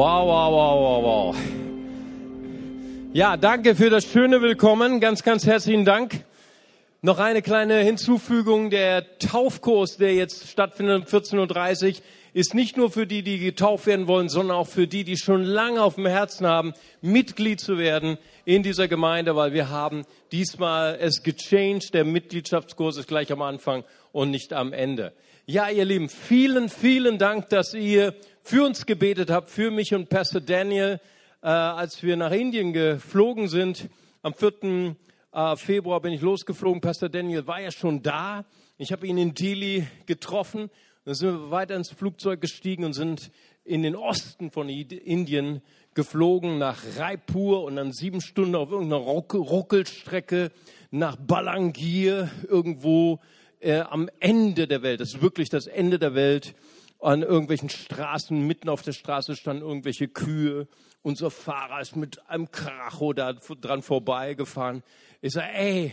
[0.00, 1.36] Wow, wow, wow, wow, wow.
[3.12, 4.98] Ja, danke für das schöne Willkommen.
[4.98, 6.24] Ganz, ganz herzlichen Dank.
[7.02, 8.70] Noch eine kleine Hinzufügung.
[8.70, 12.02] Der Taufkurs, der jetzt stattfindet um 14.30 Uhr,
[12.32, 15.42] ist nicht nur für die, die getauft werden wollen, sondern auch für die, die schon
[15.42, 16.72] lange auf dem Herzen haben,
[17.02, 21.92] Mitglied zu werden in dieser Gemeinde, weil wir haben diesmal es gechanged.
[21.92, 25.12] Der Mitgliedschaftskurs ist gleich am Anfang und nicht am Ende.
[25.44, 30.08] Ja, ihr Lieben, vielen, vielen Dank, dass ihr für uns gebetet habt, für mich und
[30.08, 31.00] Pastor Daniel,
[31.42, 33.88] äh, als wir nach Indien geflogen sind.
[34.22, 34.96] Am 4.
[35.32, 36.80] Äh, Februar bin ich losgeflogen.
[36.80, 38.44] Pastor Daniel war ja schon da.
[38.78, 40.70] Ich habe ihn in Delhi getroffen.
[41.04, 43.30] Dann sind wir weiter ins Flugzeug gestiegen und sind
[43.64, 45.62] in den Osten von Indien
[45.94, 50.50] geflogen nach Raipur und dann sieben Stunden auf irgendeiner Ruckelstrecke
[50.90, 53.20] nach Balangir irgendwo
[53.60, 55.00] äh, am Ende der Welt.
[55.00, 56.54] Das ist wirklich das Ende der Welt.
[57.00, 60.68] An irgendwelchen Straßen, mitten auf der Straße standen irgendwelche Kühe.
[61.02, 64.82] Unser Fahrer ist mit einem Kracho da dran vorbeigefahren.
[65.22, 65.92] Ich sage, ey,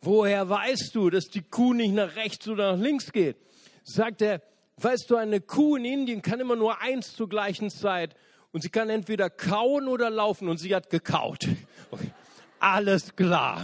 [0.00, 3.36] woher weißt du, dass die Kuh nicht nach rechts oder nach links geht?
[3.82, 4.40] Sagt er,
[4.78, 8.14] weißt du, eine Kuh in Indien kann immer nur eins zur gleichen Zeit.
[8.52, 10.48] Und sie kann entweder kauen oder laufen.
[10.48, 11.46] Und sie hat gekaut.
[11.90, 12.10] Okay.
[12.58, 13.62] Alles klar.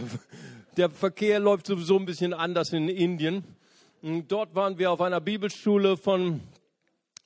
[0.77, 3.45] Der Verkehr läuft sowieso ein bisschen anders in Indien.
[4.03, 6.41] Und dort waren wir auf einer Bibelschule von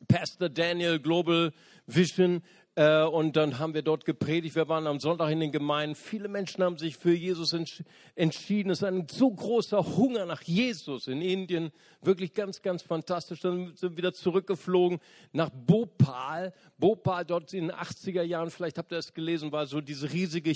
[0.08, 1.52] Pastor Daniel Global
[1.86, 2.42] Vision.
[2.78, 4.54] Äh, und dann haben wir dort gepredigt.
[4.54, 5.94] Wir waren am Sonntag in den Gemeinden.
[5.94, 7.56] Viele Menschen haben sich für Jesus
[8.14, 8.70] entschieden.
[8.70, 11.70] Es ist ein so großer Hunger nach Jesus in Indien.
[12.02, 13.40] Wirklich ganz, ganz fantastisch.
[13.40, 14.98] Dann sind wir wieder zurückgeflogen
[15.32, 16.52] nach Bhopal.
[16.76, 20.54] Bhopal dort in den 80er Jahren, vielleicht habt ihr das gelesen, war so diese riesige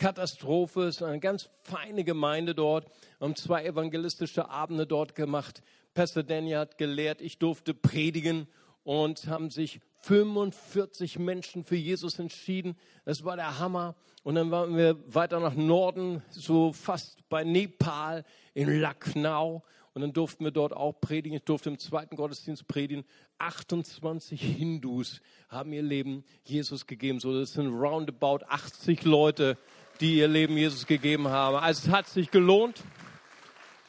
[0.00, 0.84] Chemie-Katastrophe.
[0.84, 2.86] Es ist eine ganz feine Gemeinde dort.
[3.18, 5.62] Wir haben zwei evangelistische Abende dort gemacht.
[5.92, 7.20] Pastor Daniel hat gelehrt.
[7.20, 8.48] Ich durfte predigen
[8.82, 12.76] und haben sich 45 Menschen für Jesus entschieden.
[13.04, 13.94] Das war der Hammer.
[14.22, 18.24] Und dann waren wir weiter nach Norden, so fast bei Nepal,
[18.54, 19.62] in Lucknow.
[19.92, 21.36] Und dann durften wir dort auch predigen.
[21.36, 23.04] Ich durfte im zweiten Gottesdienst predigen.
[23.38, 27.18] 28 Hindus haben ihr Leben Jesus gegeben.
[27.18, 29.58] So, das sind roundabout 80 Leute,
[30.00, 31.56] die ihr Leben Jesus gegeben haben.
[31.56, 32.82] Also es hat sich gelohnt.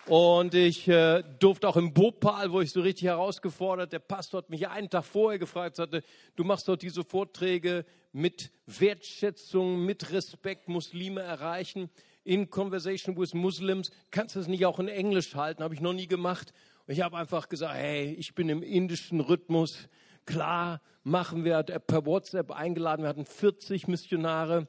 [0.08, 4.50] Und ich äh, durfte auch im Bhopal, wo ich so richtig herausgefordert, der Pastor hat
[4.50, 6.04] mich einen Tag vorher gefragt, sagte,
[6.36, 11.90] du machst doch diese Vorträge mit Wertschätzung, mit Respekt, Muslime erreichen,
[12.24, 13.92] in Conversation with Muslims.
[14.10, 15.64] Kannst du das nicht auch in Englisch halten?
[15.64, 16.52] Habe ich noch nie gemacht.
[16.88, 19.88] Und ich habe einfach gesagt, hey, ich bin im indischen Rhythmus.
[20.26, 23.04] Klar, machen wir per WhatsApp eingeladen.
[23.04, 24.68] Wir hatten 40 Missionare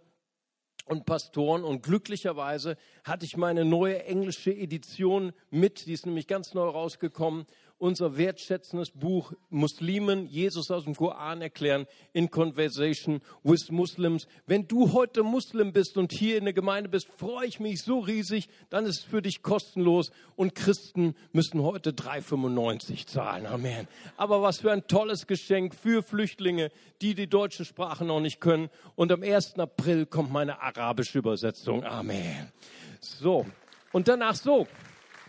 [0.85, 1.65] und Pastoren.
[1.65, 7.47] Und glücklicherweise hatte ich meine neue englische Edition mit, die ist nämlich ganz neu rausgekommen
[7.83, 14.29] unser wertschätzendes Buch Muslimen Jesus aus dem Koran erklären in Conversation with Muslims.
[14.47, 17.99] Wenn du heute Muslim bist und hier in der Gemeinde bist, freue ich mich so
[17.99, 23.47] riesig, dann ist es für dich kostenlos und Christen müssen heute 3,95 zahlen.
[23.47, 23.89] Amen.
[24.17, 26.71] Aber was für ein tolles Geschenk für Flüchtlinge,
[27.01, 28.71] die die deutsche Sprache noch nicht können.
[28.95, 29.59] Und am 1.
[29.59, 31.83] April kommt meine arabische Übersetzung.
[31.83, 32.53] Amen.
[33.01, 33.45] So.
[33.91, 34.69] Und danach so.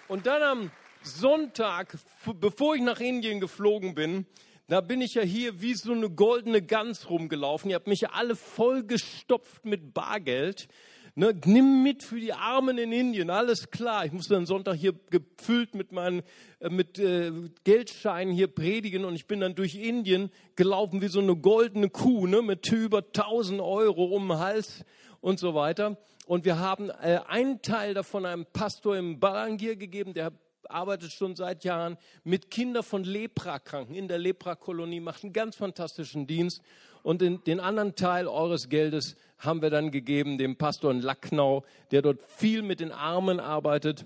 [0.07, 0.71] Und dann am
[1.05, 1.97] Sonntag,
[2.39, 4.25] bevor ich nach Indien geflogen bin,
[4.67, 7.69] da bin ich ja hier wie so eine goldene Gans rumgelaufen.
[7.69, 10.69] Ihr habt mich alle vollgestopft mit Bargeld.
[11.15, 14.05] Ne, nimm mit für die Armen in Indien, alles klar.
[14.05, 16.23] Ich musste dann Sonntag hier gefüllt mit meinen
[16.59, 17.31] äh, mit äh,
[17.65, 22.25] Geldscheinen hier predigen und ich bin dann durch Indien gelaufen wie so eine goldene Kuh,
[22.25, 24.83] ne, mit über 1000 Euro um den Hals
[25.21, 25.97] und so weiter.
[26.25, 30.31] Und wir haben äh, einen Teil davon einem Pastor im Balangir gegeben, der
[30.69, 36.27] arbeitet schon seit Jahren mit Kindern von Leprakranken in der Leprakolonie, macht einen ganz fantastischen
[36.27, 36.61] Dienst.
[37.03, 42.01] Und den, anderen Teil eures Geldes haben wir dann gegeben dem Pastor in Lacknau, der
[42.01, 44.05] dort viel mit den Armen arbeitet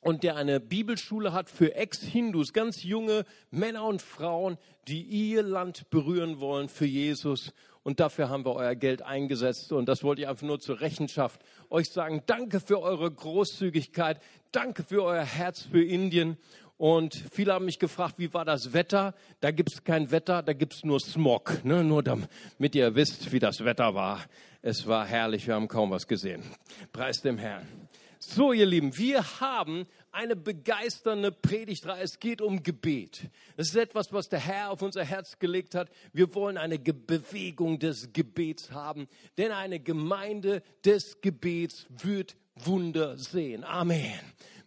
[0.00, 5.90] und der eine Bibelschule hat für Ex-Hindus, ganz junge Männer und Frauen, die ihr Land
[5.90, 7.52] berühren wollen für Jesus.
[7.82, 9.72] Und dafür haben wir euer Geld eingesetzt.
[9.72, 11.40] Und das wollte ich einfach nur zur Rechenschaft
[11.70, 12.22] euch sagen.
[12.26, 14.20] Danke für eure Großzügigkeit.
[14.52, 16.36] Danke für euer Herz für Indien.
[16.76, 19.14] Und viele haben mich gefragt, wie war das Wetter?
[19.40, 21.64] Da gibt es kein Wetter, da gibt es nur Smog.
[21.64, 21.82] Ne?
[21.82, 24.20] Nur damit ihr wisst, wie das Wetter war.
[24.62, 26.42] Es war herrlich, wir haben kaum was gesehen.
[26.92, 27.66] Preis dem Herrn.
[28.20, 32.02] So, ihr Lieben, wir haben eine begeisternde Predigtreihe.
[32.02, 33.30] Es geht um Gebet.
[33.56, 35.88] Das ist etwas, was der Herr auf unser Herz gelegt hat.
[36.12, 39.06] Wir wollen eine Bewegung des Gebets haben,
[39.36, 43.62] denn eine Gemeinde des Gebets wird Wunder sehen.
[43.62, 44.18] Amen.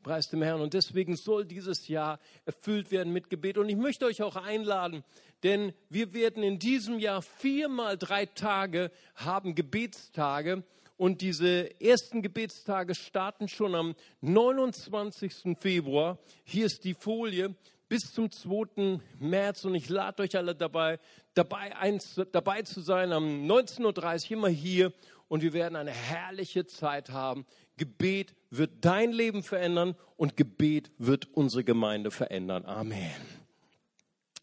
[0.02, 0.62] Preis dem Herrn.
[0.62, 3.58] Und deswegen soll dieses Jahr erfüllt werden mit Gebet.
[3.58, 5.04] Und ich möchte euch auch einladen,
[5.44, 10.64] denn wir werden in diesem Jahr viermal drei Tage haben Gebetstage.
[11.02, 15.58] Und diese ersten Gebetstage starten schon am 29.
[15.60, 16.20] Februar.
[16.44, 17.56] Hier ist die Folie
[17.90, 19.00] bis zum 2.
[19.18, 19.66] März.
[19.66, 21.00] Und ich lade euch alle dabei,
[21.34, 24.94] dabei, eins, dabei zu sein am 19.30 Uhr immer hier.
[25.28, 27.48] Und wir werden eine herrliche Zeit haben.
[27.78, 32.64] Gebet wird dein Leben verändern und Gebet wird unsere Gemeinde verändern.
[32.66, 33.10] Amen.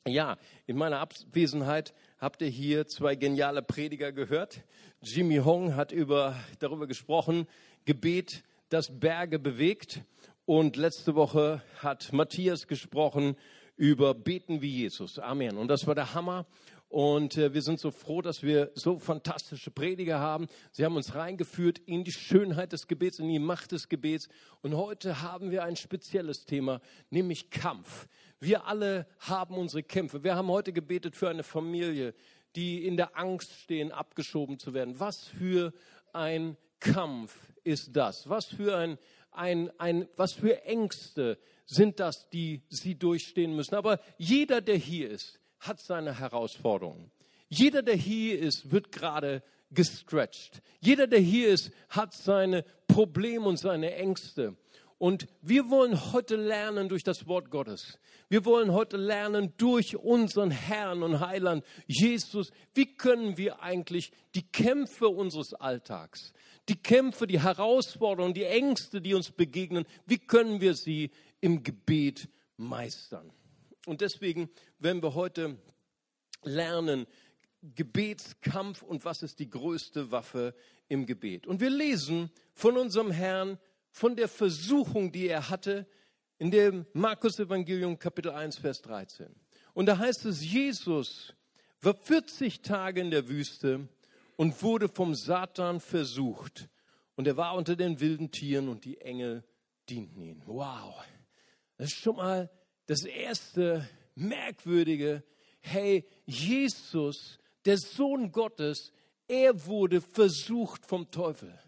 [0.08, 4.62] Ja, in meiner Abwesenheit habt ihr hier zwei geniale Prediger gehört.
[5.00, 7.47] Jimmy Hong hat über, darüber gesprochen,
[7.85, 10.03] Gebet, das Berge bewegt.
[10.44, 13.37] Und letzte Woche hat Matthias gesprochen
[13.76, 15.19] über Beten wie Jesus.
[15.19, 15.56] Amen.
[15.56, 16.47] Und das war der Hammer.
[16.88, 20.47] Und äh, wir sind so froh, dass wir so fantastische Prediger haben.
[20.73, 24.29] Sie haben uns reingeführt in die Schönheit des Gebets, in die Macht des Gebets.
[24.62, 26.81] Und heute haben wir ein spezielles Thema,
[27.11, 28.09] nämlich Kampf.
[28.40, 30.23] Wir alle haben unsere Kämpfe.
[30.23, 32.14] Wir haben heute gebetet für eine Familie,
[32.55, 35.00] die in der Angst stehen, abgeschoben zu werden.
[35.00, 35.73] Was für
[36.12, 38.29] ein Kampf ist das?
[38.29, 38.99] Was für ein,
[39.32, 43.75] ein, ein, was für Ängste sind das, die sie durchstehen müssen?
[43.75, 47.11] Aber jeder, der hier ist, hat seine Herausforderungen.
[47.49, 50.62] Jeder, der hier ist, wird gerade gestretched.
[50.81, 54.56] Jeder, der hier ist, hat seine Probleme und seine Ängste.
[54.99, 57.99] Und wir wollen heute lernen durch das Wort Gottes.
[58.29, 62.50] Wir wollen heute lernen durch unseren Herrn und Heiland Jesus.
[62.75, 66.33] Wie können wir eigentlich die Kämpfe unseres Alltags,
[66.69, 72.29] die Kämpfe, die Herausforderungen, die Ängste, die uns begegnen, wie können wir sie im Gebet
[72.56, 73.33] meistern?
[73.87, 75.59] Und deswegen werden wir heute
[76.43, 77.06] lernen,
[77.62, 80.55] Gebetskampf und was ist die größte Waffe
[80.89, 81.47] im Gebet.
[81.47, 83.59] Und wir lesen von unserem Herrn,
[83.90, 85.87] von der Versuchung, die er hatte,
[86.38, 89.35] in dem Markus Evangelium Kapitel 1, Vers 13.
[89.75, 91.35] Und da heißt es, Jesus
[91.81, 93.88] war 40 Tage in der Wüste
[94.37, 96.69] und wurde vom Satan versucht.
[97.17, 99.44] Und er war unter den wilden Tieren und die Engel
[99.88, 100.43] dienten ihm.
[100.46, 100.94] Wow.
[101.76, 102.50] Das ist schon mal
[102.87, 105.25] das erste Merkwürdige,
[105.61, 108.93] hey, Jesus, der Sohn Gottes,
[109.26, 111.58] er wurde versucht vom Teufel.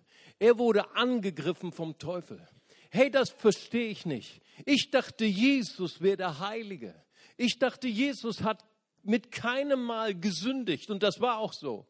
[0.41, 2.45] Er wurde angegriffen vom Teufel.
[2.91, 4.41] Hey, das verstehe ich nicht.
[4.67, 6.95] Ich dachte, Jesus wäre der Heilige.
[7.37, 8.65] Ich dachte, Jesus hat
[9.03, 11.87] mit keinem Mal gesündigt und das war auch so.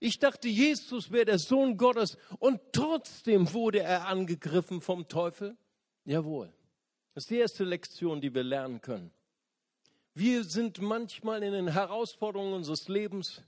[0.00, 5.56] Ich dachte, Jesus wäre der Sohn Gottes und trotzdem wurde er angegriffen vom Teufel.
[6.04, 6.52] Jawohl.
[7.14, 9.10] Das ist die erste Lektion, die wir lernen können.
[10.12, 13.42] Wir sind manchmal in den Herausforderungen unseres Lebens.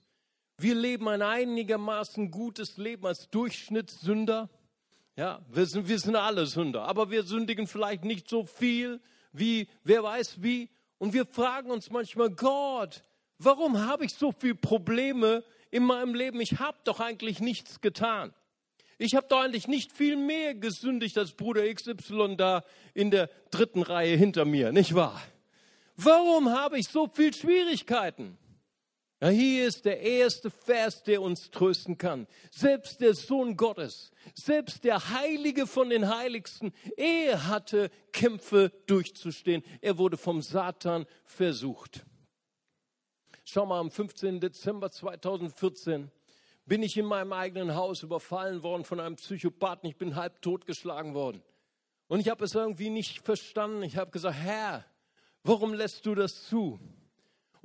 [0.59, 4.49] Wir leben ein einigermaßen gutes Leben als Durchschnittssünder.
[5.17, 9.01] Ja, wir sind, wir sind alle Sünder, aber wir sündigen vielleicht nicht so viel
[9.33, 10.71] wie wer weiß wie.
[10.99, 13.05] Und wir fragen uns manchmal, Gott,
[13.39, 16.41] warum habe ich so viele Probleme in meinem Leben?
[16.41, 18.33] Ich habe doch eigentlich nichts getan.
[18.99, 22.65] Ich habe doch eigentlich nicht viel mehr gesündigt als Bruder XY da
[22.95, 25.21] in der dritten Reihe hinter mir, nicht wahr?
[25.97, 28.39] Warum habe ich so viel Schwierigkeiten?
[29.21, 32.27] Ja, hier ist der erste Vers, der uns trösten kann.
[32.51, 39.65] Selbst der Sohn Gottes, selbst der Heilige von den Heiligsten, er hatte Kämpfe durchzustehen.
[39.81, 42.05] Er wurde vom Satan versucht.
[43.47, 44.41] Schau mal, am 15.
[44.41, 46.11] Dezember 2014
[46.67, 49.89] bin ich in meinem eigenen Haus überfallen worden von einem Psychopathen.
[49.89, 51.43] Ich bin halb totgeschlagen worden.
[52.09, 53.83] Und ich habe es irgendwie nicht verstanden.
[53.83, 54.85] Ich habe gesagt, Herr,
[55.43, 56.79] warum lässt du das zu?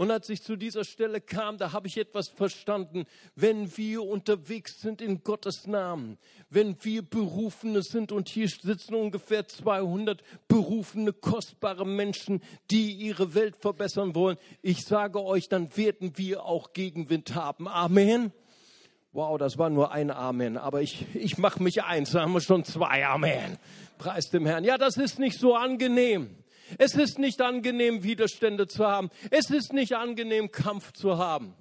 [0.01, 3.05] Und als ich zu dieser Stelle kam, da habe ich etwas verstanden.
[3.35, 6.17] Wenn wir unterwegs sind in Gottes Namen,
[6.49, 12.41] wenn wir Berufene sind und hier sitzen ungefähr 200 berufene, kostbare Menschen,
[12.71, 17.67] die ihre Welt verbessern wollen, ich sage euch, dann werden wir auch Gegenwind haben.
[17.67, 18.31] Amen.
[19.13, 22.41] Wow, das war nur ein Amen, aber ich, ich mache mich eins, da haben wir
[22.41, 23.59] schon zwei Amen.
[23.99, 24.63] Preis dem Herrn.
[24.63, 26.40] Ja, das ist nicht so angenehm.
[26.77, 29.09] Es ist nicht angenehm, Widerstände zu haben.
[29.29, 31.53] Es ist nicht angenehm, Kampf zu haben.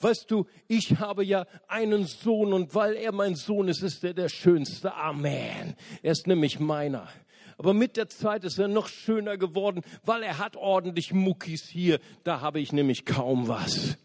[0.00, 4.12] Weißt du, ich habe ja einen Sohn und weil er mein Sohn ist, ist er
[4.12, 4.94] der schönste.
[4.94, 5.76] Amen.
[6.02, 7.08] Er ist nämlich meiner.
[7.56, 12.00] Aber mit der Zeit ist er noch schöner geworden, weil er hat ordentlich Muckis hier.
[12.24, 13.96] Da habe ich nämlich kaum was.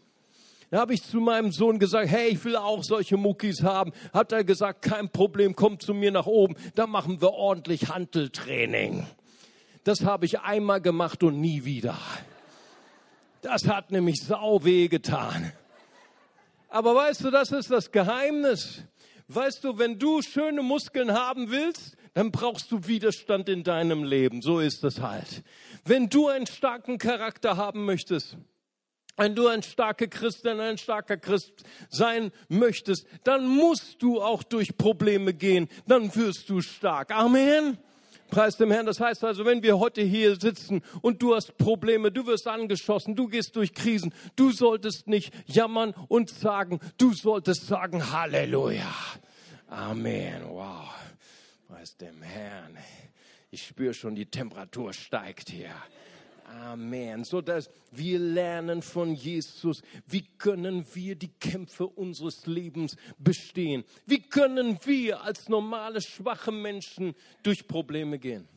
[0.70, 3.92] Da habe ich zu meinem Sohn gesagt, hey, ich will auch solche Muckis haben.
[4.12, 6.54] Hat er gesagt, kein Problem, komm zu mir nach oben.
[6.76, 9.04] Da machen wir ordentlich Handeltraining.
[9.84, 11.98] Das habe ich einmal gemacht und nie wieder.
[13.42, 15.52] Das hat nämlich sau weh getan.
[16.68, 18.84] Aber weißt du, das ist das Geheimnis.
[19.28, 24.42] Weißt du, wenn du schöne Muskeln haben willst, dann brauchst du Widerstand in deinem Leben.
[24.42, 25.42] So ist es halt.
[25.84, 28.36] Wenn du einen starken Charakter haben möchtest,
[29.16, 34.76] wenn du ein starker Christin, ein starker Christ sein möchtest, dann musst du auch durch
[34.76, 35.68] Probleme gehen.
[35.86, 37.10] Dann wirst du stark.
[37.12, 37.78] Amen.
[38.30, 38.86] Preis dem Herrn.
[38.86, 43.16] Das heißt also, wenn wir heute hier sitzen und du hast Probleme, du wirst angeschossen,
[43.16, 48.94] du gehst durch Krisen, du solltest nicht jammern und sagen, du solltest sagen Halleluja.
[49.68, 50.42] Amen.
[50.48, 50.88] Wow.
[51.68, 52.76] Preis dem Herrn.
[53.50, 55.74] Ich spüre schon, die Temperatur steigt hier.
[56.50, 57.22] Amen.
[57.22, 59.82] So dass wir lernen von Jesus.
[60.06, 63.84] Wie können wir die Kämpfe unseres Lebens bestehen?
[64.04, 67.14] Wie können wir als normale, schwache Menschen
[67.44, 68.48] durch Probleme gehen?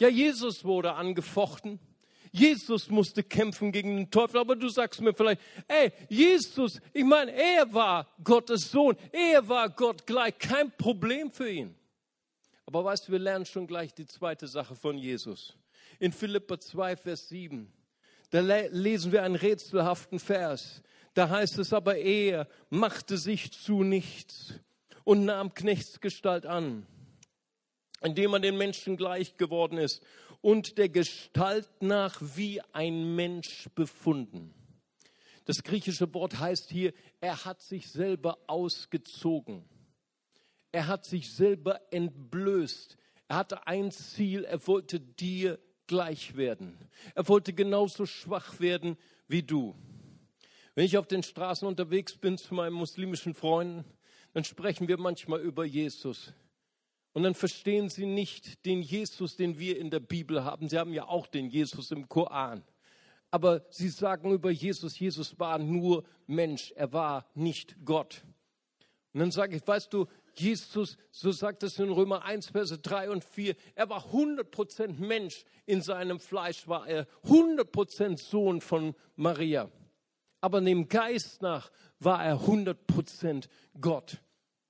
[0.00, 1.80] Ja, Jesus wurde angefochten.
[2.30, 7.32] Jesus musste kämpfen gegen den Teufel, aber du sagst mir vielleicht, ey, Jesus, ich meine,
[7.32, 11.74] er war Gottes Sohn, er war Gott gleich, kein Problem für ihn.
[12.66, 15.56] Aber weißt du, wir lernen schon gleich die zweite Sache von Jesus
[15.98, 17.72] in Philippa 2, Vers 7.
[18.30, 20.82] Da lesen wir einen rätselhaften Vers.
[21.14, 24.54] Da heißt es aber, er machte sich zu nichts
[25.04, 26.86] und nahm Knechtsgestalt an,
[28.02, 30.02] indem er den Menschen gleich geworden ist
[30.40, 34.54] und der Gestalt nach wie ein Mensch befunden.
[35.46, 39.64] Das griechische Wort heißt hier, er hat sich selber ausgezogen.
[40.72, 42.98] Er hat sich selber entblößt.
[43.28, 46.78] Er hatte ein Ziel, er wollte dir gleich werden.
[47.16, 49.74] Er wollte genauso schwach werden wie du.
[50.76, 53.84] Wenn ich auf den Straßen unterwegs bin zu meinen muslimischen Freunden,
[54.32, 56.32] dann sprechen wir manchmal über Jesus.
[57.12, 60.68] Und dann verstehen sie nicht den Jesus, den wir in der Bibel haben.
[60.68, 62.62] Sie haben ja auch den Jesus im Koran.
[63.30, 68.22] Aber sie sagen über Jesus, Jesus war nur Mensch, er war nicht Gott.
[69.12, 70.06] Und dann sage ich, weißt du,
[70.40, 75.44] Jesus, so sagt es in Römer 1, Verse 3 und 4, er war 100% Mensch,
[75.66, 79.70] in seinem Fleisch war er 100% Sohn von Maria.
[80.40, 83.48] Aber dem Geist nach war er 100%
[83.80, 84.18] Gott.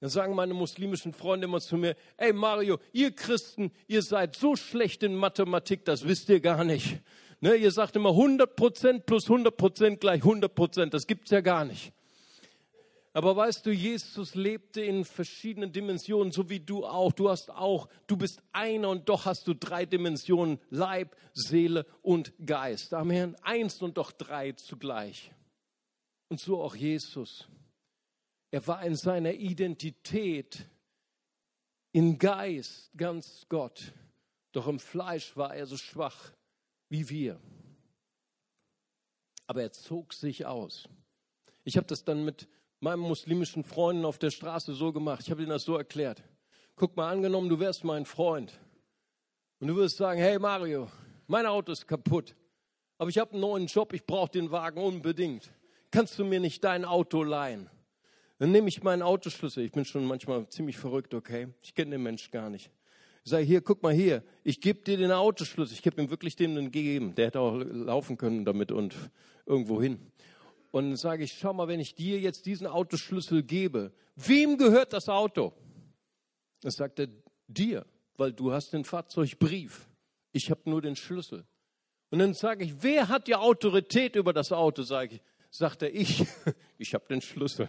[0.01, 4.55] Dann sagen meine muslimischen Freunde immer zu mir, ey Mario, ihr Christen, ihr seid so
[4.55, 7.01] schlecht in Mathematik, das wisst ihr gar nicht.
[7.41, 11.93] Ne, ihr sagt immer 100% plus 100% gleich 100%, das gibt's ja gar nicht.
[13.13, 17.13] Aber weißt du, Jesus lebte in verschiedenen Dimensionen, so wie du auch.
[17.13, 22.33] Du hast auch, du bist einer und doch hast du drei Dimensionen, Leib, Seele und
[22.45, 22.93] Geist.
[22.95, 23.35] Amen.
[23.43, 25.33] Eins und doch drei zugleich.
[26.29, 27.49] Und so auch Jesus.
[28.51, 30.67] Er war in seiner Identität
[31.93, 33.93] in Geist ganz Gott.
[34.53, 36.33] Doch im Fleisch war er so schwach
[36.89, 37.41] wie wir.
[39.47, 40.89] Aber er zog sich aus.
[41.65, 42.49] Ich habe das dann mit
[42.81, 45.23] meinen muslimischen Freunden auf der Straße so gemacht.
[45.23, 46.23] Ich habe ihnen das so erklärt.
[46.77, 48.59] Guck mal, angenommen, du wärst mein Freund
[49.61, 50.89] und du würdest sagen, hey Mario,
[51.27, 52.37] mein Auto ist kaputt,
[52.99, 55.51] aber ich habe einen neuen Job, ich brauche den Wagen unbedingt.
[55.91, 57.69] Kannst du mir nicht dein Auto leihen?
[58.39, 59.65] Dann nehme ich meinen Autoschlüssel.
[59.65, 61.49] Ich bin schon manchmal ziemlich verrückt, okay?
[61.63, 62.71] Ich kenne den Mensch gar nicht.
[63.25, 65.77] Ich sage, hier, guck mal hier, ich gebe dir den Autoschlüssel.
[65.77, 67.15] Ich habe ihm wirklich den gegeben.
[67.17, 68.95] Der hätte auch laufen können damit und
[69.45, 70.13] irgendwo hin.
[70.71, 74.93] Und dann sage ich, schau mal, wenn ich dir jetzt diesen Autoschlüssel gebe, wem gehört
[74.93, 75.53] das Auto?
[76.61, 77.09] Das sagt er,
[77.47, 79.89] dir, weil du hast den Fahrzeugbrief.
[80.33, 81.47] Ich habe nur den Schlüssel.
[82.11, 84.83] Und dann sage ich, wer hat die Autorität über das Auto?
[84.83, 86.25] Sage ich, sagt er, ich.
[86.81, 87.69] Ich habe den Schlüssel.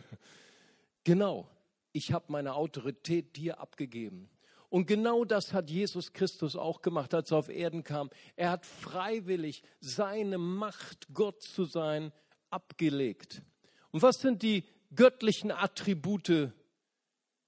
[1.03, 1.49] Genau,
[1.93, 4.29] ich habe meine Autorität dir abgegeben.
[4.69, 8.11] Und genau das hat Jesus Christus auch gemacht, als er auf Erden kam.
[8.35, 12.11] Er hat freiwillig seine Macht, Gott zu sein,
[12.51, 13.41] abgelegt.
[13.91, 14.63] Und was sind die
[14.95, 16.51] göttlichen Attribute?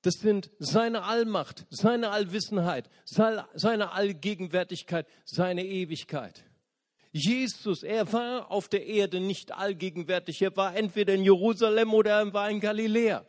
[0.02, 6.44] Das sind seine Allmacht, seine Allwissenheit, seine Allgegenwärtigkeit, seine Ewigkeit.
[7.12, 10.42] Jesus, er war auf der Erde nicht allgegenwärtig.
[10.42, 13.26] Er war entweder in Jerusalem oder er war in Galiläa.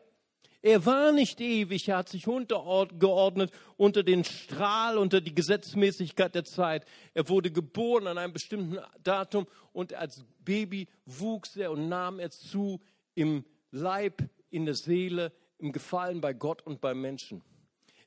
[0.65, 6.45] Er war nicht ewig, er hat sich untergeordnet unter den Strahl, unter die Gesetzmäßigkeit der
[6.45, 6.87] Zeit.
[7.15, 12.31] Er wurde geboren an einem bestimmten Datum und als Baby wuchs er und nahm er
[12.31, 12.81] zu
[13.17, 17.43] im Leib, in der Seele, im Gefallen bei Gott und beim Menschen.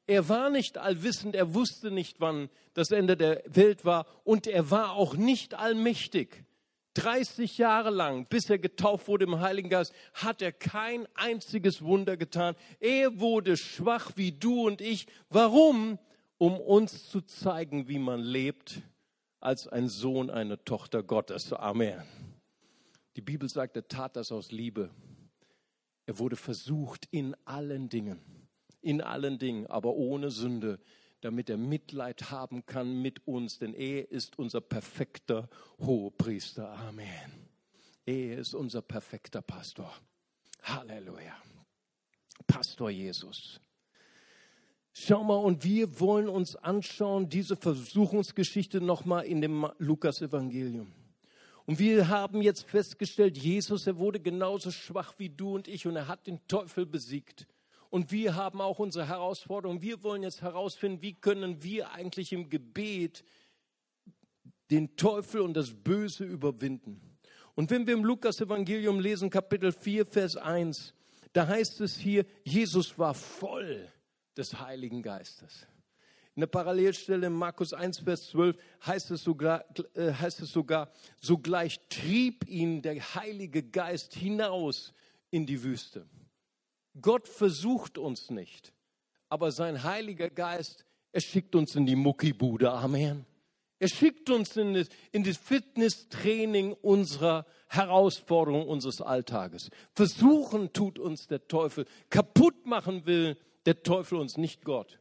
[0.08, 4.72] Er war nicht allwissend, er wusste nicht, wann das Ende der Welt war und er
[4.72, 6.46] war auch nicht allmächtig.
[6.96, 12.18] 30 Jahre lang, bis er getauft wurde im Heiligen Geist, hat er kein einziges Wunder
[12.18, 12.56] getan.
[12.80, 15.08] Er wurde schwach wie du und ich.
[15.30, 16.00] Warum?
[16.38, 18.82] Um uns zu zeigen, wie man lebt
[19.40, 21.54] als ein Sohn, eine Tochter Gottes.
[21.54, 22.02] Amen.
[23.16, 24.90] Die Bibel sagt, er tat das aus Liebe.
[26.06, 28.20] Er wurde versucht in allen Dingen,
[28.82, 30.80] in allen Dingen, aber ohne Sünde
[31.26, 36.70] damit er Mitleid haben kann mit uns, denn er ist unser perfekter Hohepriester.
[36.70, 37.50] Amen.
[38.06, 39.92] Er ist unser perfekter Pastor.
[40.62, 41.36] Halleluja.
[42.46, 43.60] Pastor Jesus.
[44.94, 50.92] Schau mal, und wir wollen uns anschauen, diese Versuchungsgeschichte nochmal in dem Lukas-Evangelium.
[51.66, 55.96] Und wir haben jetzt festgestellt, Jesus, er wurde genauso schwach wie du und ich und
[55.96, 57.48] er hat den Teufel besiegt.
[57.96, 59.82] Und wir haben auch unsere Herausforderung.
[59.82, 63.24] Wir wollen jetzt herausfinden, wie können wir eigentlich im Gebet
[64.70, 67.18] den Teufel und das Böse überwinden.
[67.54, 70.94] Und wenn wir im Lukas-Evangelium lesen, Kapitel 4, Vers 1,
[71.32, 73.90] da heißt es hier, Jesus war voll
[74.36, 75.66] des Heiligen Geistes.
[76.36, 80.92] In der Parallelstelle in Markus 1, Vers 12 heißt es sogar, äh, heißt es sogar
[81.22, 84.94] sogleich trieb ihn der Heilige Geist hinaus
[85.32, 86.06] in die Wüste.
[87.02, 88.74] Gott versucht uns nicht,
[89.30, 92.72] aber sein Heiliger Geist, er schickt uns in die Muckibude.
[92.72, 93.26] Amen.
[93.80, 99.70] Er schickt uns in das, in das Fitnesstraining unserer Herausforderung unseres Alltages.
[99.94, 101.86] Versuchen tut uns der Teufel.
[102.10, 105.00] Kaputt machen will der Teufel uns, nicht Gott.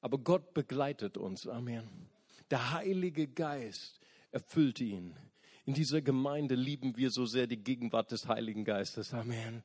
[0.00, 1.46] Aber Gott begleitet uns.
[1.46, 2.08] Amen.
[2.50, 4.00] Der Heilige Geist
[4.30, 5.16] erfüllt ihn.
[5.64, 9.12] In dieser Gemeinde lieben wir so sehr die Gegenwart des Heiligen Geistes.
[9.14, 9.62] Amen.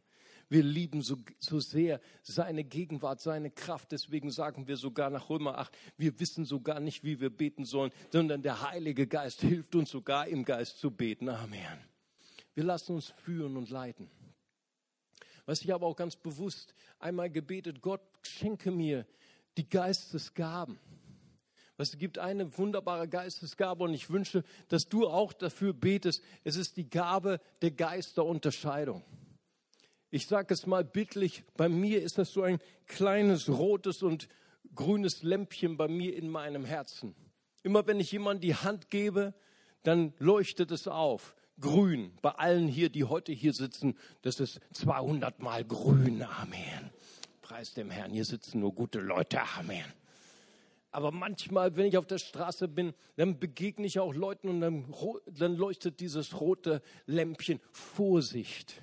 [0.51, 3.93] Wir lieben so, so sehr seine Gegenwart, seine Kraft.
[3.93, 7.93] Deswegen sagen wir sogar nach Römer 8, wir wissen sogar nicht, wie wir beten sollen,
[8.12, 11.29] sondern der Heilige Geist hilft uns sogar im Geist zu beten.
[11.29, 11.79] Amen.
[12.53, 14.12] Wir lassen uns führen und leiten.
[15.46, 19.08] Was ich aber auch ganz bewusst einmal gebetet, Gott schenke mir
[19.55, 20.77] die Geistesgaben.
[21.77, 26.22] Es gibt eine wunderbare Geistesgabe und ich wünsche, dass du auch dafür betest.
[26.43, 29.01] Es ist die Gabe der Geisterunterscheidung.
[30.13, 34.27] Ich sage es mal bittlich, bei mir ist das so ein kleines rotes und
[34.75, 37.15] grünes Lämpchen bei mir in meinem Herzen.
[37.63, 39.34] Immer wenn ich jemandem die Hand gebe,
[39.84, 41.34] dann leuchtet es auf.
[41.62, 42.12] Grün.
[42.22, 46.24] Bei allen hier, die heute hier sitzen, das ist 200 Mal grün.
[46.24, 46.91] Amen.
[47.41, 48.12] Preis dem Herrn.
[48.12, 49.39] Hier sitzen nur gute Leute.
[49.58, 49.86] Amen.
[50.91, 54.93] Aber manchmal, wenn ich auf der Straße bin, dann begegne ich auch Leuten und dann,
[55.28, 57.62] dann leuchtet dieses rote Lämpchen.
[57.71, 58.82] Vorsicht.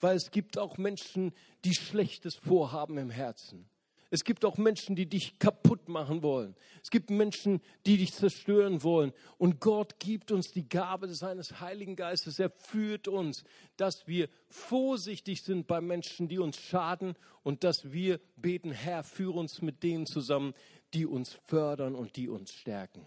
[0.00, 1.32] Weil es gibt auch Menschen,
[1.64, 3.68] die Schlechtes vorhaben im Herzen.
[4.10, 6.54] Es gibt auch Menschen, die dich kaputt machen wollen.
[6.82, 9.12] Es gibt Menschen, die dich zerstören wollen.
[9.36, 12.38] Und Gott gibt uns die Gabe seines Heiligen Geistes.
[12.38, 13.42] Er führt uns,
[13.76, 19.38] dass wir vorsichtig sind bei Menschen, die uns schaden und dass wir beten, Herr, führe
[19.38, 20.54] uns mit denen zusammen,
[20.94, 23.06] die uns fördern und die uns stärken.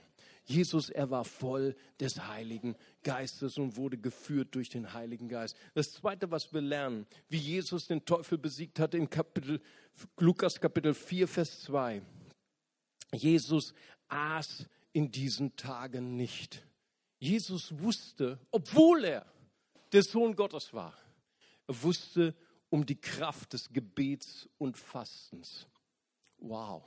[0.49, 5.55] Jesus, er war voll des Heiligen Geistes und wurde geführt durch den Heiligen Geist.
[5.75, 9.62] Das Zweite, was wir lernen, wie Jesus den Teufel besiegt hatte in Kapitel,
[10.17, 12.01] Lukas Kapitel 4, Vers 2.
[13.13, 13.75] Jesus
[14.07, 16.65] aß in diesen Tagen nicht.
[17.19, 19.25] Jesus wusste, obwohl er
[19.91, 20.97] der Sohn Gottes war,
[21.67, 22.33] er wusste
[22.69, 25.67] um die Kraft des Gebets und Fastens.
[26.39, 26.83] Wow.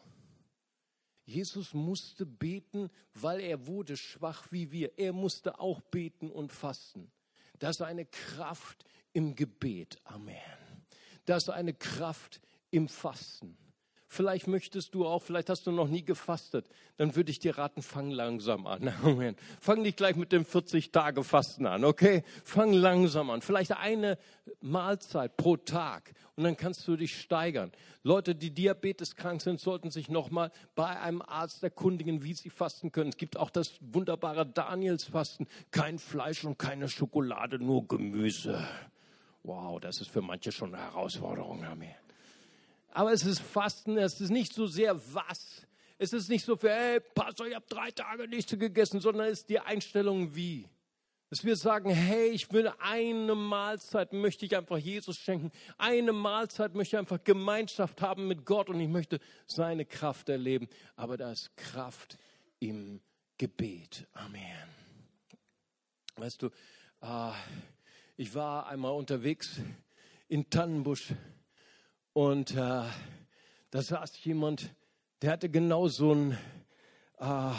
[1.32, 4.98] Jesus musste beten, weil er wurde schwach wie wir.
[4.98, 7.10] Er musste auch beten und fasten.
[7.58, 9.98] Das ist eine Kraft im Gebet.
[10.04, 10.36] Amen.
[11.24, 12.40] Das ist eine Kraft
[12.70, 13.56] im Fasten.
[14.14, 16.66] Vielleicht möchtest du auch, vielleicht hast du noch nie gefastet.
[16.98, 18.92] Dann würde ich dir raten, fang langsam an.
[19.02, 19.36] Amen.
[19.58, 22.22] Fang nicht gleich mit dem 40-Tage-Fasten an, okay?
[22.44, 23.40] Fang langsam an.
[23.40, 24.18] Vielleicht eine
[24.60, 26.12] Mahlzeit pro Tag.
[26.36, 27.72] Und dann kannst du dich steigern.
[28.02, 33.08] Leute, die diabeteskrank sind, sollten sich nochmal bei einem Arzt erkundigen, wie sie fasten können.
[33.08, 35.46] Es gibt auch das wunderbare Danielsfasten.
[35.70, 38.62] Kein Fleisch und keine Schokolade, nur Gemüse.
[39.42, 41.64] Wow, das ist für manche schon eine Herausforderung.
[41.64, 41.94] Amen.
[42.92, 45.66] Aber es ist Fasten, es ist nicht so sehr was.
[45.98, 49.40] Es ist nicht so für, hey, Pastor, ich habe drei Tage nichts gegessen, sondern es
[49.40, 50.68] ist die Einstellung wie.
[51.30, 55.50] Dass wir sagen, hey, ich will eine Mahlzeit, möchte ich einfach Jesus schenken.
[55.78, 60.68] Eine Mahlzeit möchte ich einfach Gemeinschaft haben mit Gott und ich möchte seine Kraft erleben.
[60.94, 62.18] Aber da ist Kraft
[62.58, 63.00] im
[63.38, 64.06] Gebet.
[64.12, 64.68] Amen.
[66.16, 66.48] Weißt du,
[67.00, 67.32] äh,
[68.16, 69.58] ich war einmal unterwegs
[70.28, 71.14] in Tannenbusch
[72.12, 74.74] und äh, da saß jemand,
[75.22, 76.38] der hatte genau so ein
[77.18, 77.52] äh,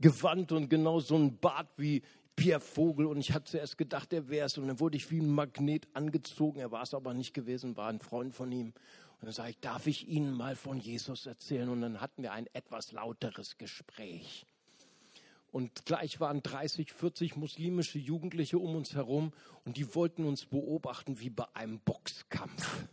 [0.00, 2.02] Gewand und genau so ein Bart wie
[2.34, 3.06] Pierre Vogel.
[3.06, 4.58] Und ich hatte zuerst gedacht, er wäre es.
[4.58, 6.60] Und dann wurde ich wie ein Magnet angezogen.
[6.60, 8.68] Er war es aber nicht gewesen, war ein Freund von ihm.
[9.20, 11.68] Und dann sage ich, darf ich Ihnen mal von Jesus erzählen?
[11.68, 14.46] Und dann hatten wir ein etwas lauteres Gespräch.
[15.50, 19.32] Und gleich waren 30, 40 muslimische Jugendliche um uns herum
[19.64, 22.86] und die wollten uns beobachten wie bei einem Boxkampf.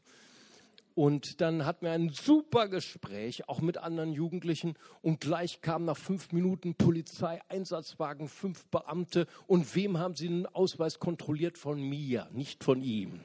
[0.95, 4.75] Und dann hatten wir ein super Gespräch, auch mit anderen Jugendlichen.
[5.01, 9.27] Und gleich kam nach fünf Minuten Polizei, Einsatzwagen, fünf Beamte.
[9.45, 11.57] Und wem haben sie den Ausweis kontrolliert?
[11.57, 13.19] Von mir, nicht von ihm.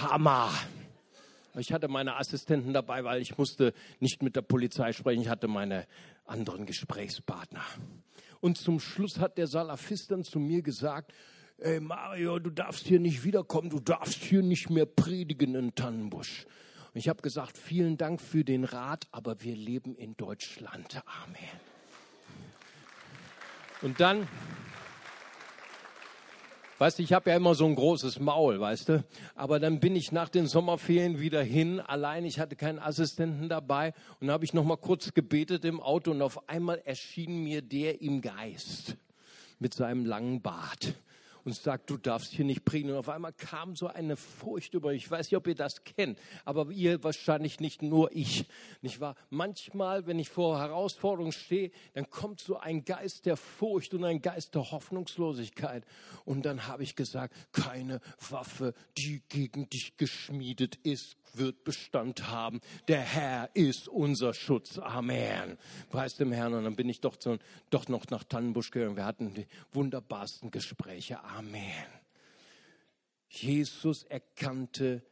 [0.00, 0.50] Hammer.
[1.56, 5.22] Ich hatte meine Assistenten dabei, weil ich musste nicht mit der Polizei sprechen.
[5.22, 5.86] Ich hatte meine
[6.24, 7.64] anderen Gesprächspartner.
[8.40, 11.12] Und zum Schluss hat der Salafist dann zu mir gesagt,
[11.58, 16.46] ey Mario, du darfst hier nicht wiederkommen, du darfst hier nicht mehr predigen in Tannenbusch.
[16.92, 21.02] Und ich habe gesagt, vielen Dank für den Rat, aber wir leben in Deutschland.
[21.24, 21.74] Amen.
[23.82, 24.28] Und dann,
[26.78, 29.96] weißt du, ich habe ja immer so ein großes Maul, weißt du, aber dann bin
[29.96, 34.54] ich nach den Sommerferien wieder hin, allein, ich hatte keinen Assistenten dabei und habe ich
[34.54, 38.96] noch mal kurz gebetet im Auto und auf einmal erschien mir der im Geist
[39.58, 40.94] mit seinem langen Bart
[41.44, 42.92] und sagt, du darfst hier nicht predigen.
[42.92, 45.04] Und auf einmal kam so eine Furcht über mich.
[45.04, 48.46] Ich weiß nicht, ob ihr das kennt, aber ihr wahrscheinlich nicht nur ich.
[48.82, 49.14] Nicht wahr?
[49.30, 54.22] Manchmal, wenn ich vor Herausforderungen stehe, dann kommt so ein Geist der Furcht und ein
[54.22, 55.84] Geist der Hoffnungslosigkeit.
[56.24, 62.60] Und dann habe ich gesagt, keine Waffe, die gegen dich geschmiedet ist, wird Bestand haben.
[62.88, 64.78] Der Herr ist unser Schutz.
[64.78, 65.58] Amen.
[65.90, 66.54] Preis dem Herrn.
[66.54, 67.38] Und dann bin ich doch, zu,
[67.70, 68.96] doch noch nach Tannenbusch gegangen.
[68.96, 71.22] Wir hatten die wunderbarsten Gespräche.
[71.24, 71.86] Amen.
[73.28, 75.02] Jesus erkannte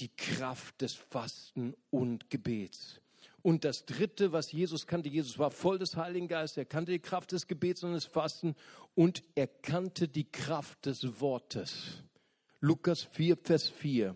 [0.00, 3.00] die Kraft des Fasten und Gebets.
[3.42, 6.98] Und das dritte, was Jesus kannte, Jesus war voll des Heiligen Geistes, er kannte die
[6.98, 8.54] Kraft des Gebets und des Fasten
[8.94, 12.02] und er kannte die Kraft des Wortes.
[12.60, 14.14] Lukas 4, Vers 4.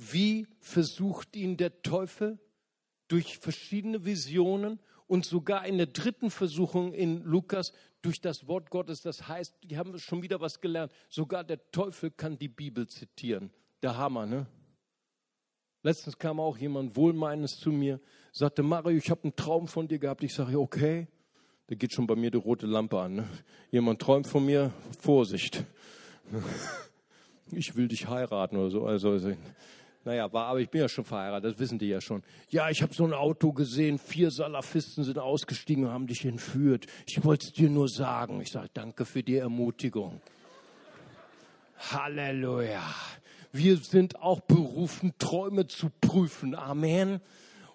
[0.00, 2.38] Wie versucht ihn der Teufel?
[3.08, 9.02] Durch verschiedene Visionen und sogar in der dritten Versuchung in Lukas durch das Wort Gottes.
[9.02, 10.90] Das heißt, die haben schon wieder was gelernt.
[11.10, 13.50] Sogar der Teufel kann die Bibel zitieren.
[13.82, 14.46] Der Hammer, ne?
[15.82, 18.00] Letztens kam auch jemand Wohlmeinendes zu mir,
[18.32, 20.22] sagte, Mario, ich habe einen Traum von dir gehabt.
[20.22, 21.08] Ich sage, okay,
[21.66, 23.16] da geht schon bei mir die rote Lampe an.
[23.16, 23.28] Ne?
[23.70, 25.64] Jemand träumt von mir, Vorsicht.
[27.52, 28.86] Ich will dich heiraten oder so.
[28.86, 29.32] Also, also
[30.04, 32.22] naja, war, aber ich bin ja schon verheiratet, das wissen die ja schon.
[32.48, 36.86] Ja, ich habe so ein Auto gesehen, vier Salafisten sind ausgestiegen und haben dich entführt.
[37.06, 38.40] Ich wollte es dir nur sagen.
[38.40, 40.20] Ich sage, danke für die Ermutigung.
[41.92, 42.82] Halleluja.
[43.52, 46.54] Wir sind auch berufen, Träume zu prüfen.
[46.54, 47.20] Amen.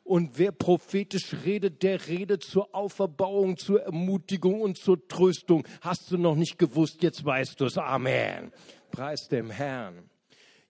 [0.03, 5.67] Und wer prophetisch redet, der redet zur Auferbauung, zur Ermutigung und zur Tröstung.
[5.81, 7.77] Hast du noch nicht gewusst, jetzt weißt du es.
[7.77, 8.51] Amen.
[8.91, 10.09] Preis dem Herrn.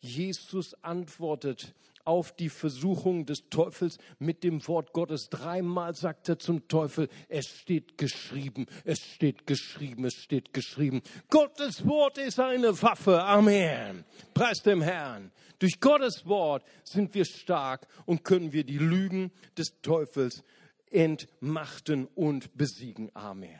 [0.06, 1.74] Jesus antwortet
[2.06, 5.30] auf die Versuchung des Teufels mit dem Wort Gottes.
[5.30, 11.02] Dreimal sagt er zum Teufel, es steht geschrieben, es steht geschrieben, es steht geschrieben.
[11.30, 13.24] Gottes Wort ist eine Waffe.
[13.24, 14.06] Amen.
[14.34, 15.32] Preis dem Herrn.
[15.60, 20.44] Durch Gottes Wort sind wir stark und können wir die Lügen des Teufels
[20.92, 23.10] entmachten und besiegen.
[23.16, 23.60] Amen.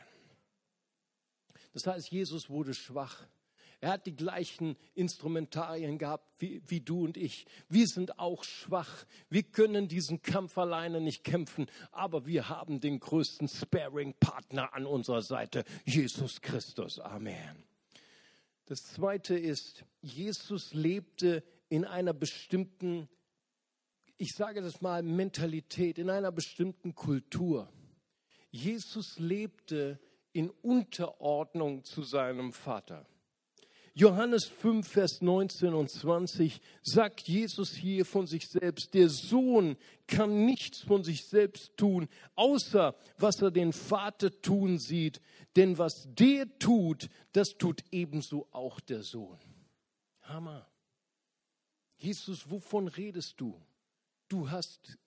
[1.72, 3.26] Das heißt, Jesus wurde schwach
[3.80, 7.46] er hat die gleichen Instrumentarien gehabt wie, wie du und ich.
[7.68, 9.04] Wir sind auch schwach.
[9.28, 15.22] Wir können diesen Kampf alleine nicht kämpfen, aber wir haben den größten Sparing-Partner an unserer
[15.22, 16.98] Seite, Jesus Christus.
[16.98, 17.64] Amen.
[18.64, 23.08] Das zweite ist, Jesus lebte in einer bestimmten,
[24.16, 27.70] ich sage das mal, Mentalität, in einer bestimmten Kultur.
[28.50, 30.00] Jesus lebte
[30.32, 33.06] in Unterordnung zu seinem Vater.
[33.98, 40.44] Johannes 5, Vers 19 und 20 sagt Jesus hier von sich selbst, der Sohn kann
[40.44, 45.22] nichts von sich selbst tun, außer was er den Vater tun sieht.
[45.56, 49.38] Denn was der tut, das tut ebenso auch der Sohn.
[50.20, 50.68] Hammer.
[51.96, 53.58] Jesus, wovon redest du?
[54.28, 54.98] Du hast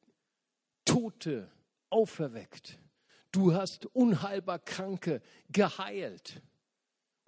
[0.83, 1.51] Tote
[1.91, 2.79] auferweckt.
[3.31, 6.41] Du hast unheilbar Kranke geheilt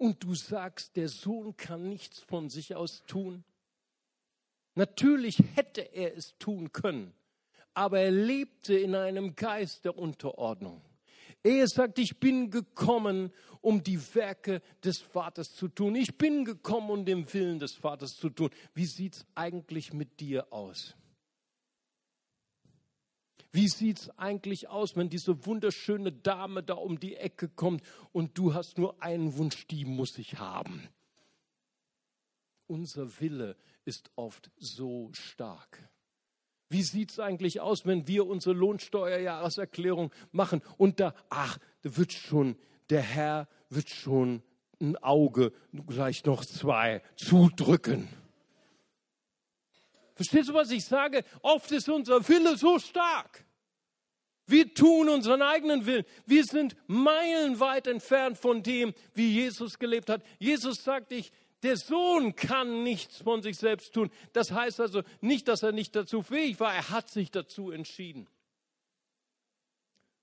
[0.02, 3.44] und du sagst, der Sohn kann nichts von sich aus tun?
[4.74, 7.14] Natürlich hätte er es tun können,
[7.76, 10.82] aber er lebte in einem Geist der Unterordnung.
[11.44, 15.94] Er sagt, ich bin gekommen, um die Werke des Vaters zu tun.
[15.94, 18.50] Ich bin gekommen, um den Willen des Vaters zu tun.
[18.74, 20.96] Wie sieht es eigentlich mit dir aus?
[23.54, 27.84] Wie sieht es eigentlich aus, wenn diese wunderschöne Dame da um die Ecke kommt
[28.14, 30.88] und du hast nur einen Wunsch, die muss ich haben?
[32.68, 35.90] Unser Wille ist oft so stark.
[36.70, 42.14] Wie sieht es eigentlich aus, wenn wir unsere Lohnsteuerjahreserklärung machen und da, ach, da wird
[42.14, 42.56] schon,
[42.90, 44.42] der Herr wird schon
[44.80, 45.52] ein Auge,
[45.90, 48.08] vielleicht noch zwei, zudrücken.
[50.22, 51.24] Verstehst du, was ich sage?
[51.42, 53.44] Oft ist unser Wille so stark.
[54.46, 56.06] Wir tun unseren eigenen Willen.
[56.28, 60.22] Wir sind meilenweit entfernt von dem, wie Jesus gelebt hat.
[60.38, 61.32] Jesus sagt, ich,
[61.64, 64.12] der Sohn kann nichts von sich selbst tun.
[64.32, 66.72] Das heißt also nicht, dass er nicht dazu fähig war.
[66.72, 68.28] Er hat sich dazu entschieden.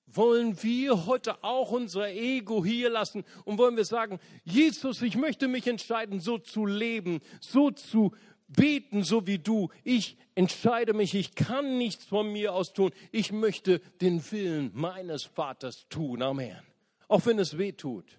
[0.06, 5.48] Wollen wir heute auch unser Ego hier lassen und wollen wir sagen, Jesus, ich möchte
[5.48, 8.12] mich entscheiden, so zu leben, so zu
[8.48, 9.68] beten, so wie du.
[9.84, 12.90] Ich entscheide mich, ich kann nichts von mir aus tun.
[13.12, 16.22] Ich möchte den Willen meines Vaters tun.
[16.22, 16.58] Amen.
[17.06, 18.18] Auch wenn es weh tut.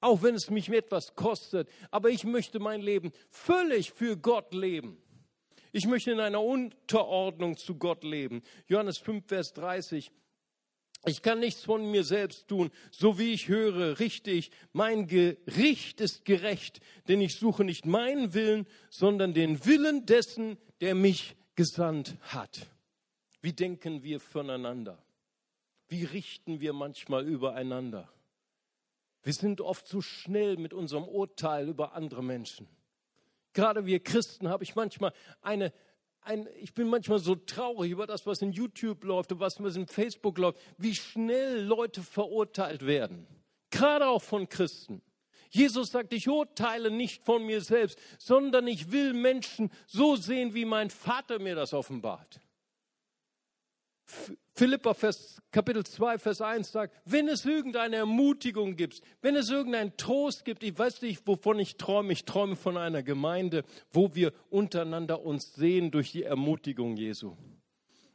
[0.00, 1.68] Auch wenn es mich etwas kostet.
[1.90, 4.96] Aber ich möchte mein Leben völlig für Gott leben.
[5.72, 8.42] Ich möchte in einer Unterordnung zu Gott leben.
[8.66, 10.10] Johannes 5, Vers 30.
[11.06, 14.50] Ich kann nichts von mir selbst tun, so wie ich höre, richtig.
[14.72, 20.94] Mein Gericht ist gerecht, denn ich suche nicht meinen Willen, sondern den Willen dessen, der
[20.94, 22.66] mich gesandt hat.
[23.40, 25.02] Wie denken wir voneinander?
[25.88, 28.08] Wie richten wir manchmal übereinander?
[29.22, 32.68] Wir sind oft so schnell mit unserem Urteil über andere Menschen.
[33.52, 35.72] Gerade wir Christen habe ich manchmal eine,
[36.22, 39.86] ein, ich bin manchmal so traurig über das, was in YouTube läuft und was in
[39.86, 43.26] Facebook läuft, wie schnell Leute verurteilt werden.
[43.70, 45.02] Gerade auch von Christen.
[45.50, 50.64] Jesus sagt, ich urteile nicht von mir selbst, sondern ich will Menschen so sehen, wie
[50.64, 52.40] mein Vater mir das offenbart.
[54.60, 59.96] Philippa Vers, Kapitel 2, Vers 1 sagt, wenn es irgendeine Ermutigung gibt, wenn es irgendeinen
[59.96, 64.34] Trost gibt, ich weiß nicht, wovon ich träume, ich träume von einer Gemeinde, wo wir
[64.50, 67.38] untereinander uns sehen durch die Ermutigung Jesu.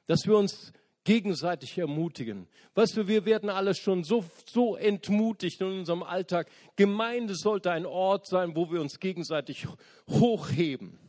[0.05, 0.71] Dass wir uns
[1.03, 2.47] gegenseitig ermutigen.
[2.75, 6.47] Weißt du, wir werden alle schon so, so entmutigt in unserem Alltag.
[6.75, 9.65] Gemeinde sollte ein Ort sein, wo wir uns gegenseitig
[10.07, 10.99] hochheben.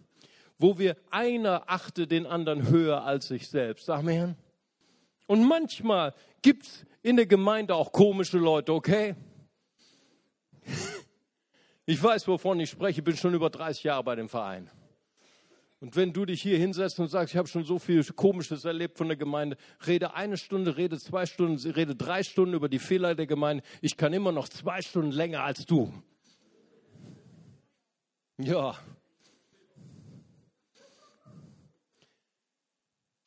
[0.58, 3.90] Wo wir einer achte den anderen höher als sich selbst.
[3.90, 4.34] Amen.
[5.26, 9.14] Und manchmal gibt es in der Gemeinde auch komische Leute, okay?
[11.88, 14.68] Ich weiß, wovon ich spreche, ich bin schon über 30 Jahre bei dem Verein.
[15.78, 18.98] Und wenn du dich hier hinsetzt und sagst, ich habe schon so viel Komisches erlebt
[18.98, 23.14] von der Gemeinde, rede eine Stunde, rede zwei Stunden, rede drei Stunden über die Fehler
[23.14, 23.62] der Gemeinde.
[23.82, 25.92] Ich kann immer noch zwei Stunden länger als du.
[28.38, 28.76] Ja,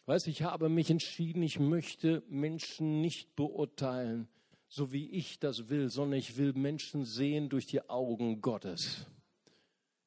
[0.10, 4.28] Weißt ich habe mich entschieden, ich möchte Menschen nicht beurteilen,
[4.68, 9.06] so wie ich das will, sondern ich will Menschen sehen durch die Augen Gottes.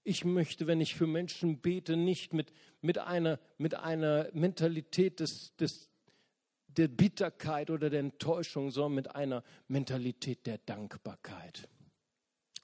[0.03, 5.55] Ich möchte, wenn ich für Menschen bete, nicht mit, mit, einer, mit einer Mentalität des,
[5.55, 5.89] des,
[6.67, 11.69] der Bitterkeit oder der Enttäuschung, sondern mit einer Mentalität der Dankbarkeit.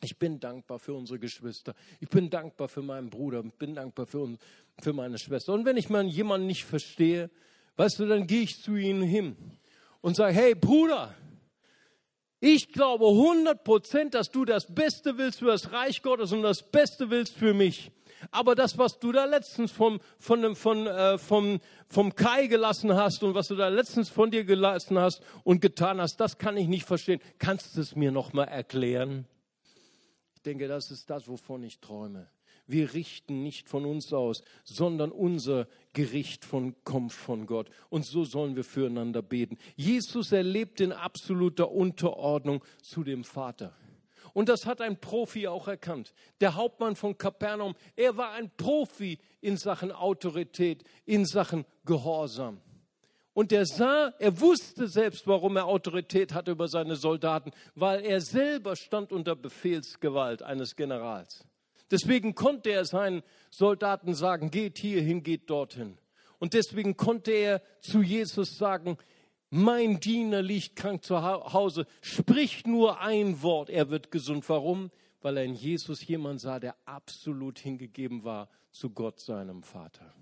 [0.00, 1.74] Ich bin dankbar für unsere Geschwister.
[2.00, 3.42] Ich bin dankbar für meinen Bruder.
[3.44, 4.38] Ich bin dankbar für,
[4.80, 5.52] für meine Schwester.
[5.52, 7.30] Und wenn ich mal jemanden nicht verstehe,
[7.76, 9.36] weißt du, dann gehe ich zu ihnen hin
[10.00, 11.14] und sage, hey Bruder,
[12.40, 16.62] ich glaube 100 Prozent, dass du das Beste willst für das Reich Gottes und das
[16.62, 17.90] Beste willst für mich.
[18.30, 23.22] Aber das, was du da letztens vom, von, von, äh, vom, vom Kai gelassen hast
[23.24, 26.68] und was du da letztens von dir gelassen hast und getan hast, das kann ich
[26.68, 27.20] nicht verstehen.
[27.38, 29.26] Kannst du es mir noch mal erklären?
[30.48, 32.26] Ich denke, das ist das, wovon ich träume.
[32.66, 37.68] Wir richten nicht von uns aus, sondern unser Gericht von, kommt von Gott.
[37.90, 39.58] Und so sollen wir füreinander beten.
[39.76, 43.76] Jesus erlebt in absoluter Unterordnung zu dem Vater.
[44.32, 46.14] Und das hat ein Profi auch erkannt.
[46.40, 52.62] Der Hauptmann von Kapernaum, er war ein Profi in Sachen Autorität, in Sachen Gehorsam.
[53.38, 58.20] Und er sah, er wusste selbst, warum er Autorität hatte über seine Soldaten, weil er
[58.20, 61.46] selber stand unter Befehlsgewalt eines Generals.
[61.88, 65.98] Deswegen konnte er seinen Soldaten sagen, geht hierhin, geht dorthin.
[66.40, 68.98] Und deswegen konnte er zu Jesus sagen,
[69.50, 74.48] mein Diener liegt krank zu Hause, sprich nur ein Wort, er wird gesund.
[74.48, 74.90] Warum?
[75.20, 80.12] Weil er in Jesus jemand sah, der absolut hingegeben war zu Gott, seinem Vater.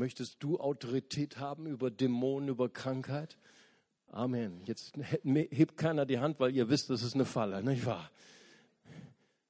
[0.00, 3.36] Möchtest du Autorität haben über Dämonen, über Krankheit?
[4.06, 4.62] Amen.
[4.64, 8.10] Jetzt hebt keiner die Hand, weil ihr wisst, das ist eine Falle, nicht wahr?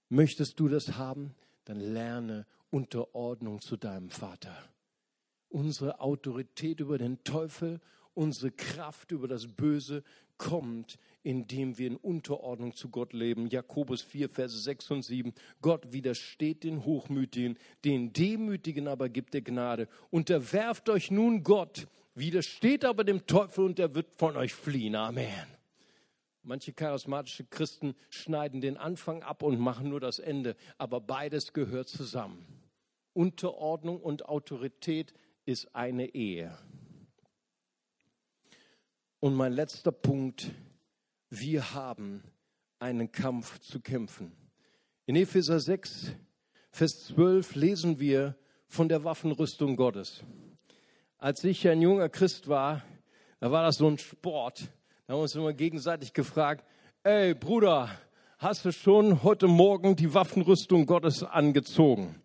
[0.09, 1.37] Möchtest du das haben?
[1.67, 4.53] Dann lerne Unterordnung zu deinem Vater.
[5.51, 7.81] Unsere Autorität über den Teufel,
[8.21, 10.05] unsere Kraft über das Böse
[10.37, 13.47] kommt, indem wir in Unterordnung zu Gott leben.
[13.49, 15.33] Jakobus 4, Verse 6 und 7.
[15.63, 19.89] Gott widersteht den Hochmütigen, den Demütigen aber gibt er Gnade.
[20.11, 24.97] Unterwerft euch nun Gott, widersteht aber dem Teufel und er wird von euch fliehen.
[24.97, 25.47] Amen.
[26.43, 31.89] Manche charismatische Christen schneiden den Anfang ab und machen nur das Ende, aber beides gehört
[31.89, 32.47] zusammen.
[33.15, 35.15] Unterordnung und Autorität
[35.47, 36.59] ist eine Ehe.
[39.23, 40.51] Und mein letzter Punkt,
[41.29, 42.23] wir haben
[42.79, 44.33] einen Kampf zu kämpfen.
[45.05, 46.13] In Epheser 6,
[46.71, 48.35] Vers 12 lesen wir
[48.67, 50.25] von der Waffenrüstung Gottes.
[51.19, 52.83] Als ich ein junger Christ war,
[53.41, 54.61] da war das so ein Sport.
[55.07, 56.65] Da haben wir uns immer gegenseitig gefragt,
[57.03, 57.91] ey Bruder,
[58.39, 62.23] hast du schon heute Morgen die Waffenrüstung Gottes angezogen?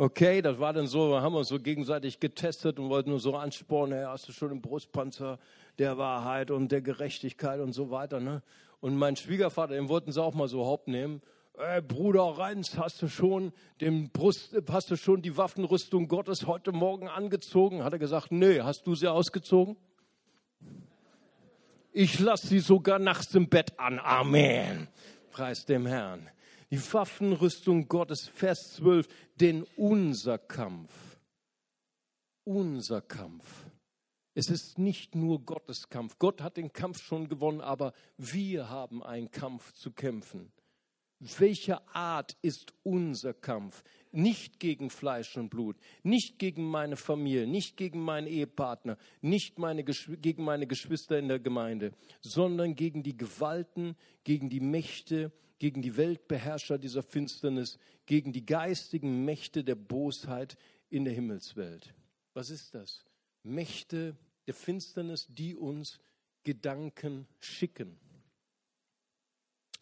[0.00, 3.34] Okay, das war dann so, wir haben uns so gegenseitig getestet und wollten nur so
[3.34, 5.40] anspornen, hey, hast du schon den Brustpanzer
[5.80, 8.20] der Wahrheit und der Gerechtigkeit und so weiter.
[8.20, 8.44] Ne?
[8.78, 11.20] Und mein Schwiegervater, den wollten sie auch mal so Haupt nehmen.
[11.58, 16.70] Hey, Bruder Reins, hast du schon den Brust, hast du schon die Waffenrüstung Gottes heute
[16.70, 17.82] Morgen angezogen?
[17.82, 19.76] Hat er gesagt, nee, hast du sie ausgezogen?
[21.90, 23.98] Ich lasse sie sogar nachts im Bett an.
[23.98, 24.86] Amen.
[25.32, 26.30] Preis dem Herrn
[26.70, 31.18] die Waffenrüstung Gottes, Vers 12, denn unser Kampf,
[32.44, 33.66] unser Kampf,
[34.34, 36.16] es ist nicht nur Gottes Kampf.
[36.18, 40.52] Gott hat den Kampf schon gewonnen, aber wir haben einen Kampf zu kämpfen.
[41.18, 43.82] Welcher Art ist unser Kampf?
[44.12, 49.82] Nicht gegen Fleisch und Blut, nicht gegen meine Familie, nicht gegen meinen Ehepartner, nicht meine,
[49.82, 55.96] gegen meine Geschwister in der Gemeinde, sondern gegen die Gewalten, gegen die Mächte, gegen die
[55.96, 60.56] Weltbeherrscher dieser Finsternis, gegen die geistigen Mächte der Bosheit
[60.88, 61.94] in der Himmelswelt.
[62.34, 63.04] Was ist das?
[63.42, 64.16] Mächte
[64.46, 66.00] der Finsternis, die uns
[66.44, 67.98] Gedanken schicken.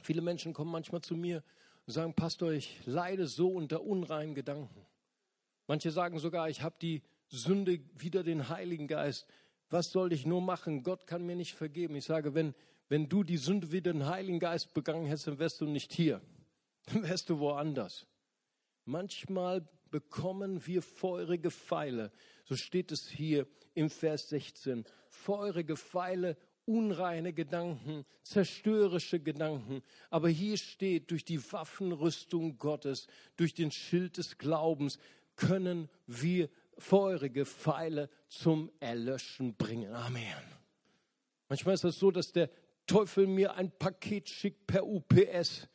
[0.00, 1.42] Viele Menschen kommen manchmal zu mir
[1.86, 4.86] und sagen, Pastor, ich leide so unter unreinen Gedanken.
[5.66, 9.26] Manche sagen sogar, ich habe die Sünde wieder den Heiligen Geist.
[9.68, 10.82] Was soll ich nur machen?
[10.82, 11.96] Gott kann mir nicht vergeben.
[11.96, 12.54] Ich sage, wenn,
[12.88, 16.20] wenn du die Sünde wie den Heiligen Geist begangen hättest, dann wärst du nicht hier.
[16.86, 18.06] Dann wärst du woanders.
[18.84, 22.12] Manchmal bekommen wir feurige Pfeile.
[22.44, 24.84] So steht es hier im Vers 16.
[25.08, 29.82] Feurige Pfeile, unreine Gedanken, zerstörerische Gedanken.
[30.10, 34.98] Aber hier steht, durch die Waffenrüstung Gottes, durch den Schild des Glaubens
[35.34, 39.92] können wir feurige Pfeile zum Erlöschen bringen.
[39.92, 40.22] Amen.
[41.48, 42.50] Manchmal ist das so, dass der
[42.86, 45.68] Teufel mir ein Paket schickt per UPS.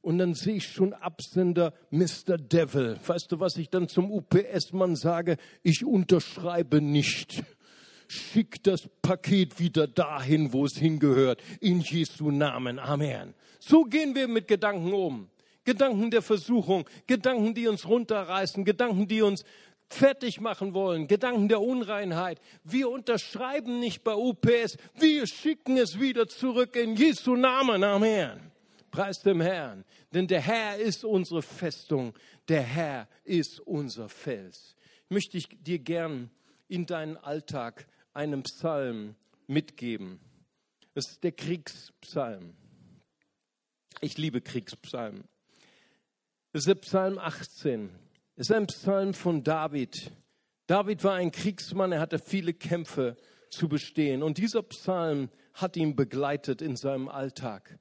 [0.00, 2.36] Und dann sehe ich schon Absender Mr.
[2.36, 2.98] Devil.
[3.06, 5.36] Weißt du, was ich dann zum UPS-Mann sage?
[5.62, 7.44] Ich unterschreibe nicht.
[8.08, 11.40] Schick das Paket wieder dahin, wo es hingehört.
[11.60, 12.80] In Jesu Namen.
[12.80, 13.34] Amen.
[13.60, 15.28] So gehen wir mit Gedanken um.
[15.64, 19.44] Gedanken der Versuchung, Gedanken, die uns runterreißen, Gedanken, die uns
[19.92, 22.40] fertig machen wollen, Gedanken der Unreinheit.
[22.64, 27.84] Wir unterschreiben nicht bei UPS, wir schicken es wieder zurück in Jesu Namen.
[27.84, 28.52] Amen.
[28.90, 29.84] Preis dem Herrn.
[30.12, 32.14] Denn der Herr ist unsere Festung,
[32.48, 34.76] der Herr ist unser Fels.
[35.08, 36.30] Möchte ich dir gern
[36.68, 39.14] in deinen Alltag einen Psalm
[39.46, 40.20] mitgeben.
[40.94, 42.54] Es ist der Kriegspsalm.
[44.00, 45.24] Ich liebe Kriegspsalmen.
[46.52, 47.90] Das ist der Psalm 18.
[48.42, 50.10] Es ist ein Psalm von David.
[50.66, 53.16] David war ein Kriegsmann, er hatte viele Kämpfe
[53.50, 54.24] zu bestehen.
[54.24, 57.78] Und dieser Psalm hat ihn begleitet in seinem Alltag.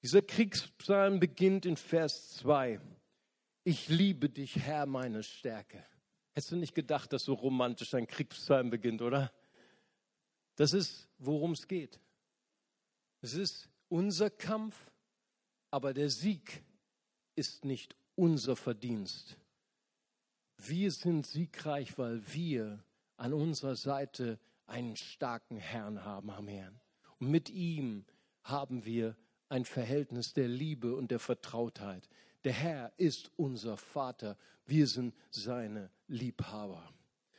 [0.00, 2.80] Dieser Kriegspsalm beginnt in Vers 2.
[3.64, 5.84] Ich liebe dich, Herr, meine Stärke.
[6.34, 9.32] Hättest du nicht gedacht, dass so romantisch ein Kriegspsalm beginnt, oder?
[10.54, 11.98] Das ist, worum es geht.
[13.22, 14.88] Es ist unser Kampf,
[15.72, 16.62] aber der Sieg
[17.34, 19.36] ist nicht unser Verdienst.
[20.66, 22.82] Wir sind siegreich, weil wir
[23.18, 26.80] an unserer Seite einen starken Herrn haben, Amen.
[27.18, 28.06] Und mit ihm
[28.42, 29.14] haben wir
[29.50, 32.08] ein Verhältnis der Liebe und der Vertrautheit.
[32.44, 36.82] Der Herr ist unser Vater, wir sind seine Liebhaber.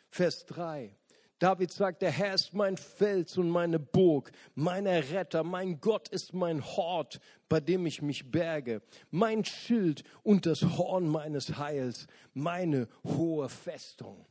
[0.10, 0.96] Vers 3.
[1.40, 6.34] David sagt, der Herr ist mein Fels und meine Burg, mein Retter, mein Gott ist
[6.34, 7.20] mein Hort,
[7.50, 14.26] bei dem ich mich berge, mein Schild und das Horn meines Heils, meine hohe Festung.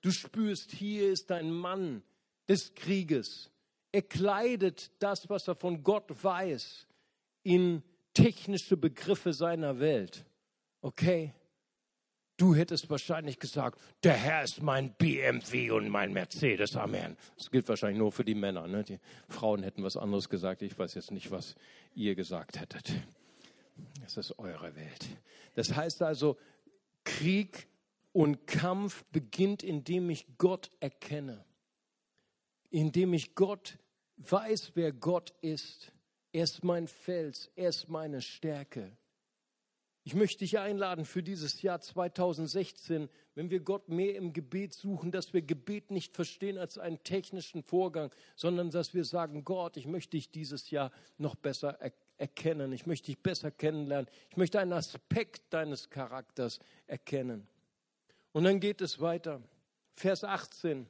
[0.00, 2.02] Du spürst, hier ist ein Mann
[2.48, 3.50] des Krieges.
[3.92, 6.86] Er kleidet das, was er von Gott weiß,
[7.44, 7.82] in
[8.14, 10.24] technische Begriffe seiner Welt.
[10.80, 11.32] Okay?
[12.38, 16.76] Du hättest wahrscheinlich gesagt, der Herr ist mein BMW und mein Mercedes.
[16.76, 17.16] Amen.
[17.36, 18.68] Das gilt wahrscheinlich nur für die Männer.
[18.68, 18.84] Ne?
[18.84, 20.62] Die Frauen hätten was anderes gesagt.
[20.62, 21.56] Ich weiß jetzt nicht, was
[21.96, 22.92] ihr gesagt hättet.
[24.02, 25.06] Das ist eure Welt.
[25.54, 26.36] Das heißt also,
[27.02, 27.66] Krieg
[28.12, 31.44] und Kampf beginnt, indem ich Gott erkenne.
[32.70, 33.78] Indem ich Gott
[34.18, 35.90] weiß, wer Gott ist.
[36.30, 38.96] Er ist mein Fels, er ist meine Stärke.
[40.08, 45.12] Ich möchte dich einladen für dieses Jahr 2016, wenn wir Gott mehr im Gebet suchen,
[45.12, 49.86] dass wir Gebet nicht verstehen als einen technischen Vorgang, sondern dass wir sagen, Gott, ich
[49.86, 51.78] möchte dich dieses Jahr noch besser
[52.16, 52.72] erkennen.
[52.72, 54.08] Ich möchte dich besser kennenlernen.
[54.30, 57.46] Ich möchte einen Aspekt deines Charakters erkennen.
[58.32, 59.42] Und dann geht es weiter.
[59.92, 60.86] Vers 18.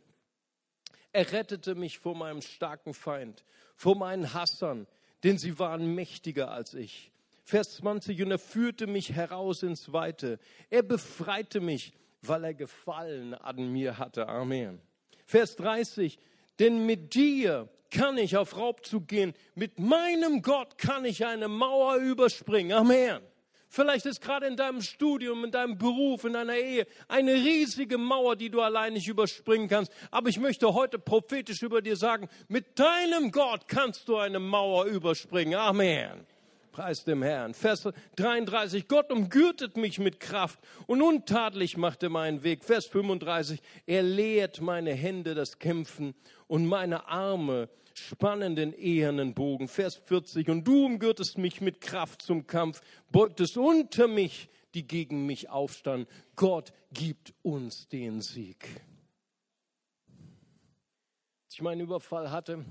[1.10, 3.44] Er rettete mich vor meinem starken Feind,
[3.74, 4.86] vor meinen Hassern,
[5.24, 7.10] denn sie waren mächtiger als ich.
[7.49, 10.38] Vers 20, und er führte mich heraus ins Weite.
[10.68, 14.28] Er befreite mich, weil er Gefallen an mir hatte.
[14.28, 14.82] Amen.
[15.24, 16.18] Vers 30,
[16.59, 21.96] denn mit dir kann ich auf Raubzug gehen, mit meinem Gott kann ich eine Mauer
[21.96, 22.72] überspringen.
[22.72, 23.22] Amen.
[23.70, 28.36] Vielleicht ist gerade in deinem Studium, in deinem Beruf, in deiner Ehe eine riesige Mauer,
[28.36, 29.90] die du allein nicht überspringen kannst.
[30.11, 34.84] Aber ich möchte heute prophetisch über dir sagen, mit deinem Gott kannst du eine Mauer
[34.84, 35.55] überspringen.
[35.55, 36.26] Amen.
[36.78, 37.54] Preis dem Herrn.
[37.54, 42.62] Vers 33, Gott umgürtet mich mit Kraft und untadelig macht er meinen Weg.
[42.62, 46.14] Vers 35, er lehrt meine Hände das Kämpfen
[46.46, 49.66] und meine Arme spannen den ehernen Bogen.
[49.66, 55.26] Vers 40, und du umgürtest mich mit Kraft zum Kampf, beugtest unter mich, die gegen
[55.26, 56.06] mich aufstanden.
[56.36, 58.64] Gott gibt uns den Sieg.
[61.46, 62.64] Als ich meinen Überfall hatte,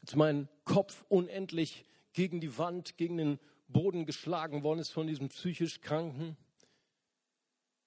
[0.00, 3.38] als mein Kopf unendlich gegen die Wand, gegen den
[3.68, 6.36] Boden geschlagen worden ist von diesem psychisch Kranken.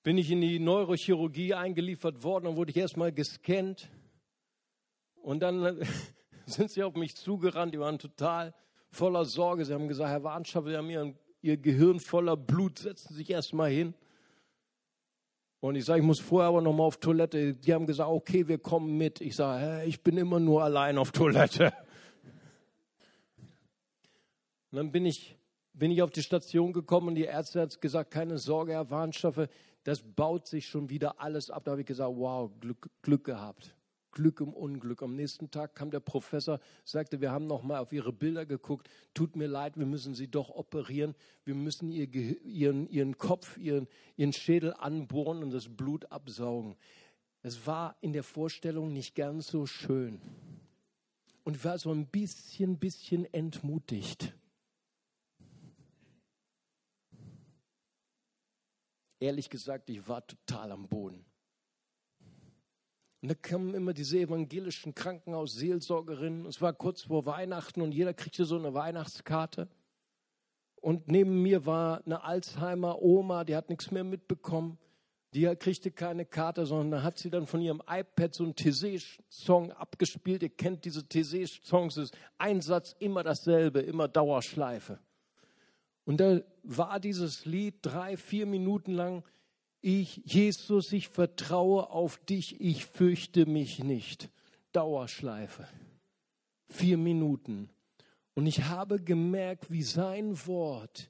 [0.03, 3.89] Bin ich in die Neurochirurgie eingeliefert worden und wurde ich erstmal gescannt.
[5.15, 5.79] Und dann
[6.45, 8.53] sind sie auf mich zugerannt, die waren total
[8.91, 9.65] voller Sorge.
[9.65, 13.29] Sie haben gesagt, Herr Warnschaffer, Sie haben Ihr, Ihr Gehirn voller Blut, setzen Sie sich
[13.29, 13.93] erstmal hin.
[15.59, 17.55] Und ich sage, ich muss vorher aber noch mal auf Toilette.
[17.55, 19.19] Die haben gesagt, okay, wir kommen mit.
[19.21, 21.73] Ich sage, ich bin immer nur allein auf Toilette.
[24.75, 25.37] Und dann bin ich,
[25.71, 29.47] bin ich auf die Station gekommen und die Ärzte hat gesagt, keine Sorge, Herr Warnschaffe,
[29.85, 31.63] das baut sich schon wieder alles ab.
[31.63, 33.73] Da habe ich gesagt, wow, Glück, Glück gehabt.
[34.11, 35.01] Glück im Unglück.
[35.01, 38.89] Am nächsten Tag kam der Professor, sagte, wir haben noch mal auf Ihre Bilder geguckt.
[39.13, 41.15] Tut mir leid, wir müssen Sie doch operieren.
[41.45, 42.13] Wir müssen ihr,
[42.43, 46.75] ihren, ihren Kopf, ihren, ihren Schädel anbohren und das Blut absaugen.
[47.43, 50.19] Es war in der Vorstellung nicht ganz so schön.
[51.45, 54.35] Und ich war so ein bisschen, bisschen entmutigt.
[59.25, 61.25] Ehrlich gesagt, ich war total am Boden.
[63.21, 66.45] Und da kamen immer diese evangelischen Krankenhausseelsorgerinnen.
[66.45, 69.67] Es war kurz vor Weihnachten und jeder kriegte so eine Weihnachtskarte.
[70.75, 74.77] Und neben mir war eine Alzheimer-Oma, die hat nichts mehr mitbekommen.
[75.33, 80.43] Die kriegte keine Karte, sondern hat sie dann von ihrem iPad so einen Tessé-Song abgespielt.
[80.43, 84.99] Ihr kennt diese Tessé-Songs, ist ein Satz immer dasselbe, immer Dauerschleife.
[86.05, 89.23] Und da war dieses Lied drei, vier Minuten lang.
[89.81, 94.29] Ich, Jesus, ich vertraue auf dich, ich fürchte mich nicht.
[94.71, 95.67] Dauerschleife.
[96.69, 97.69] Vier Minuten.
[98.33, 101.09] Und ich habe gemerkt, wie sein Wort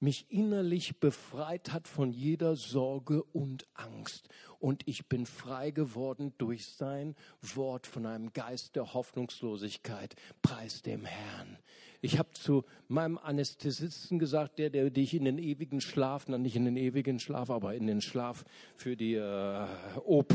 [0.00, 4.28] mich innerlich befreit hat von jeder Sorge und Angst.
[4.58, 10.14] Und ich bin frei geworden durch sein Wort von einem Geist der Hoffnungslosigkeit.
[10.42, 11.58] Preis dem Herrn.
[12.04, 16.54] Ich habe zu meinem Anästhesisten gesagt, der, der dich in den ewigen Schlaf, na nicht
[16.54, 18.44] in den ewigen Schlaf, aber in den Schlaf
[18.76, 19.66] für die äh,
[20.04, 20.34] OP,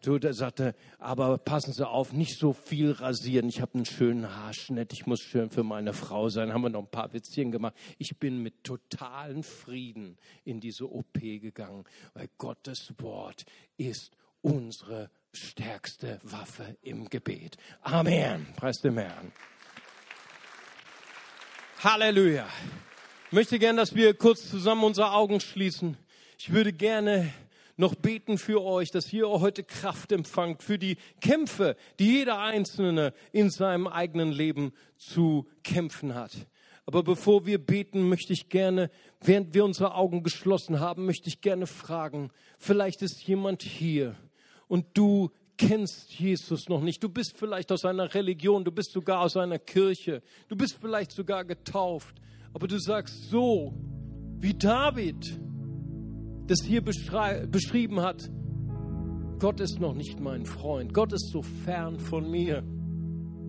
[0.00, 3.48] so, der sagte, aber passen Sie auf, nicht so viel rasieren.
[3.48, 6.52] Ich habe einen schönen Haarschnitt, ich muss schön für meine Frau sein.
[6.52, 7.74] Haben wir noch ein paar Witzchen gemacht.
[7.98, 11.84] Ich bin mit totalen Frieden in diese OP gegangen,
[12.14, 13.44] weil Gottes Wort
[13.76, 14.10] ist
[14.42, 17.58] unsere stärkste Waffe im Gebet.
[17.82, 18.48] Amen.
[18.56, 19.30] Preis dem Herrn.
[21.82, 22.46] Halleluja.
[23.28, 25.96] Ich möchte gerne, dass wir kurz zusammen unsere Augen schließen.
[26.38, 27.32] Ich würde gerne
[27.78, 33.14] noch beten für euch, dass ihr heute Kraft empfangt für die Kämpfe, die jeder Einzelne
[33.32, 36.32] in seinem eigenen Leben zu kämpfen hat.
[36.84, 38.90] Aber bevor wir beten, möchte ich gerne,
[39.22, 44.16] während wir unsere Augen geschlossen haben, möchte ich gerne fragen, vielleicht ist jemand hier
[44.68, 47.02] und du kennst Jesus noch nicht.
[47.02, 51.12] Du bist vielleicht aus einer Religion, du bist sogar aus einer Kirche, du bist vielleicht
[51.12, 52.16] sogar getauft,
[52.54, 53.74] aber du sagst so,
[54.38, 55.38] wie David
[56.46, 58.30] das hier beschrieben hat,
[59.38, 62.62] Gott ist noch nicht mein Freund, Gott ist so fern von mir.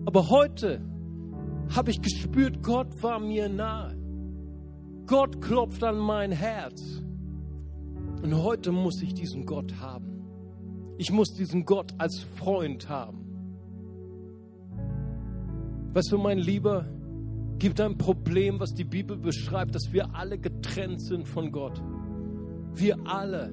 [0.04, 0.82] Aber heute
[1.74, 3.96] habe ich gespürt, Gott war mir nahe.
[5.06, 6.80] Gott klopft an mein Herz.
[8.22, 10.21] Und heute muss ich diesen Gott haben.
[11.02, 13.18] Ich muss diesen Gott als Freund haben.
[15.92, 16.86] Weißt du, mein Lieber,
[17.62, 21.80] Gibt ein Problem, was die Bibel beschreibt, dass wir alle getrennt sind von Gott.
[22.74, 23.52] Wir alle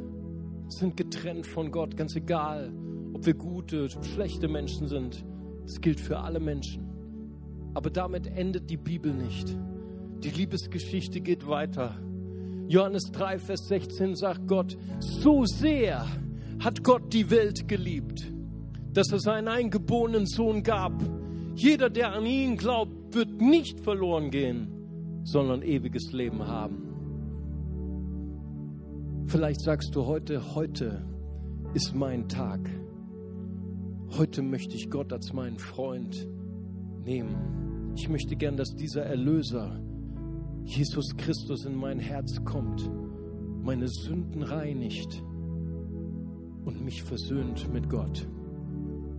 [0.68, 2.74] sind getrennt von Gott, ganz egal,
[3.14, 5.24] ob wir gute, schlechte Menschen sind.
[5.64, 6.90] Es gilt für alle Menschen.
[7.76, 9.56] Aber damit endet die Bibel nicht.
[10.24, 11.96] Die Liebesgeschichte geht weiter.
[12.68, 16.08] Johannes 3, Vers 16 sagt Gott, so sehr
[16.60, 18.32] hat Gott die Welt geliebt,
[18.94, 20.94] dass er seinen eingeborenen Sohn gab.
[21.56, 26.86] Jeder, der an ihn glaubt, wird nicht verloren gehen, sondern ewiges Leben haben.
[29.28, 31.06] Vielleicht sagst du heute, heute
[31.74, 32.70] ist mein Tag.
[34.18, 36.28] Heute möchte ich Gott als meinen Freund
[37.06, 37.94] nehmen.
[37.96, 39.80] Ich möchte gern, dass dieser Erlöser,
[40.66, 42.90] Jesus Christus, in mein Herz kommt,
[43.62, 45.24] meine Sünden reinigt
[46.66, 48.28] und mich versöhnt mit Gott.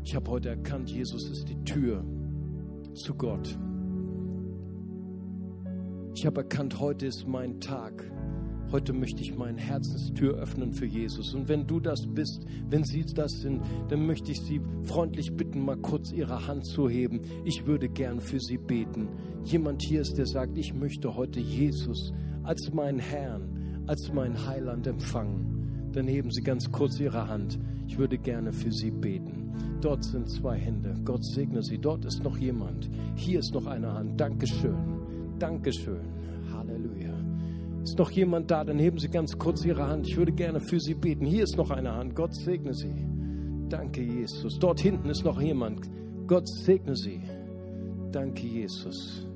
[0.04, 2.04] Ich habe heute erkannt, Jesus ist die Tür
[2.94, 3.58] zu Gott.
[6.14, 8.10] Ich habe erkannt, heute ist mein Tag.
[8.72, 11.34] Heute möchte ich meine Herzenstür öffnen für Jesus.
[11.34, 15.64] Und wenn du das bist, wenn Sie das sind, dann möchte ich Sie freundlich bitten,
[15.64, 17.20] mal kurz Ihre Hand zu heben.
[17.44, 19.08] Ich würde gern für Sie beten.
[19.44, 22.12] Jemand hier ist, der sagt, ich möchte heute Jesus
[22.44, 25.49] als meinen Herrn, als meinen Heiland empfangen.
[25.92, 27.58] Dann heben Sie ganz kurz Ihre Hand.
[27.86, 29.52] Ich würde gerne für Sie beten.
[29.80, 30.94] Dort sind zwei Hände.
[31.04, 31.78] Gott segne Sie.
[31.78, 32.88] Dort ist noch jemand.
[33.16, 34.20] Hier ist noch eine Hand.
[34.20, 34.76] Dankeschön.
[35.38, 36.20] Dankeschön.
[37.82, 38.62] Ist noch jemand da?
[38.62, 40.06] Dann heben Sie ganz kurz Ihre Hand.
[40.06, 41.24] Ich würde gerne für Sie beten.
[41.24, 42.14] Hier ist noch eine Hand.
[42.14, 42.94] Gott segne Sie.
[43.68, 44.58] Danke, Jesus.
[44.58, 45.88] Dort hinten ist noch jemand.
[46.26, 47.22] Gott segne Sie.
[48.12, 49.26] Danke, Jesus.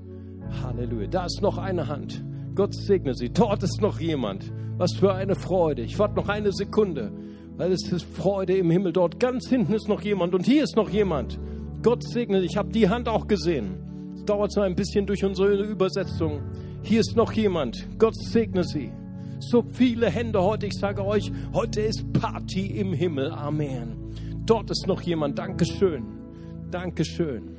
[0.63, 1.07] Halleluja.
[1.07, 2.23] Da ist noch eine Hand.
[2.55, 3.31] Gott segne Sie.
[3.31, 4.53] Dort ist noch jemand.
[4.77, 5.83] Was für eine Freude.
[5.83, 7.13] Ich warte noch eine Sekunde,
[7.57, 8.93] weil es ist Freude im Himmel.
[8.93, 11.39] Dort ganz hinten ist noch jemand und hier ist noch jemand.
[11.83, 12.47] Gott segne Sie.
[12.47, 14.13] Ich habe die Hand auch gesehen.
[14.17, 16.41] Es dauert so ein bisschen durch unsere Übersetzung.
[16.83, 17.89] Hier ist noch jemand.
[17.99, 18.93] Gott segne sie.
[19.39, 20.67] So viele Hände heute.
[20.67, 23.31] Ich sage euch, heute ist Party im Himmel.
[23.31, 23.97] Amen.
[24.45, 25.39] Dort ist noch jemand.
[25.39, 26.05] Dankeschön.
[26.71, 27.54] Dankeschön.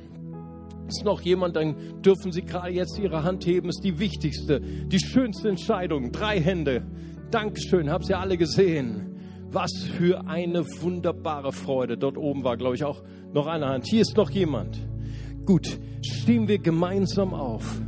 [0.88, 3.68] Ist noch jemand, dann dürfen Sie gerade jetzt Ihre Hand heben.
[3.68, 6.12] Ist die wichtigste, die schönste Entscheidung.
[6.12, 6.86] Drei Hände.
[7.30, 7.90] Dankeschön.
[7.90, 9.16] Habt ihr alle gesehen?
[9.50, 11.96] Was für eine wunderbare Freude.
[11.98, 13.86] Dort oben war, glaube ich, auch noch eine Hand.
[13.88, 14.78] Hier ist noch jemand.
[15.44, 17.80] Gut, stehen wir gemeinsam auf.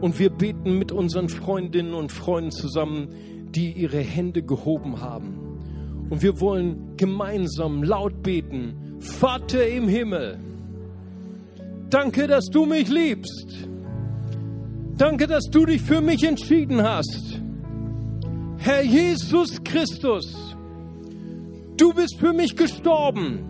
[0.00, 3.08] Und wir beten mit unseren Freundinnen und Freunden zusammen,
[3.50, 6.06] die ihre Hände gehoben haben.
[6.10, 8.98] Und wir wollen gemeinsam laut beten.
[9.00, 10.38] Vater im Himmel,
[11.94, 13.68] danke, dass du mich liebst.
[14.96, 17.40] Danke, dass du dich für mich entschieden hast.
[18.58, 20.56] Herr Jesus Christus,
[21.76, 23.40] du bist für mich gestorben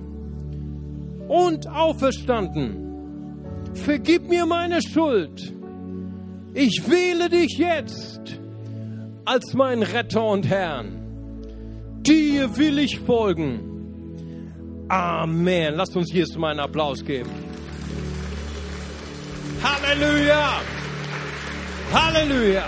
[1.28, 2.80] und auferstanden.
[3.74, 5.54] Vergib mir meine Schuld
[6.54, 8.20] ich wähle dich jetzt
[9.24, 11.00] als mein Retter und Herrn.
[12.02, 14.86] Dir will ich folgen.
[14.88, 15.74] Amen.
[15.74, 17.30] Lasst uns hier mal einen Applaus geben.
[19.64, 20.60] Halleluja.
[21.90, 22.64] Halleluja.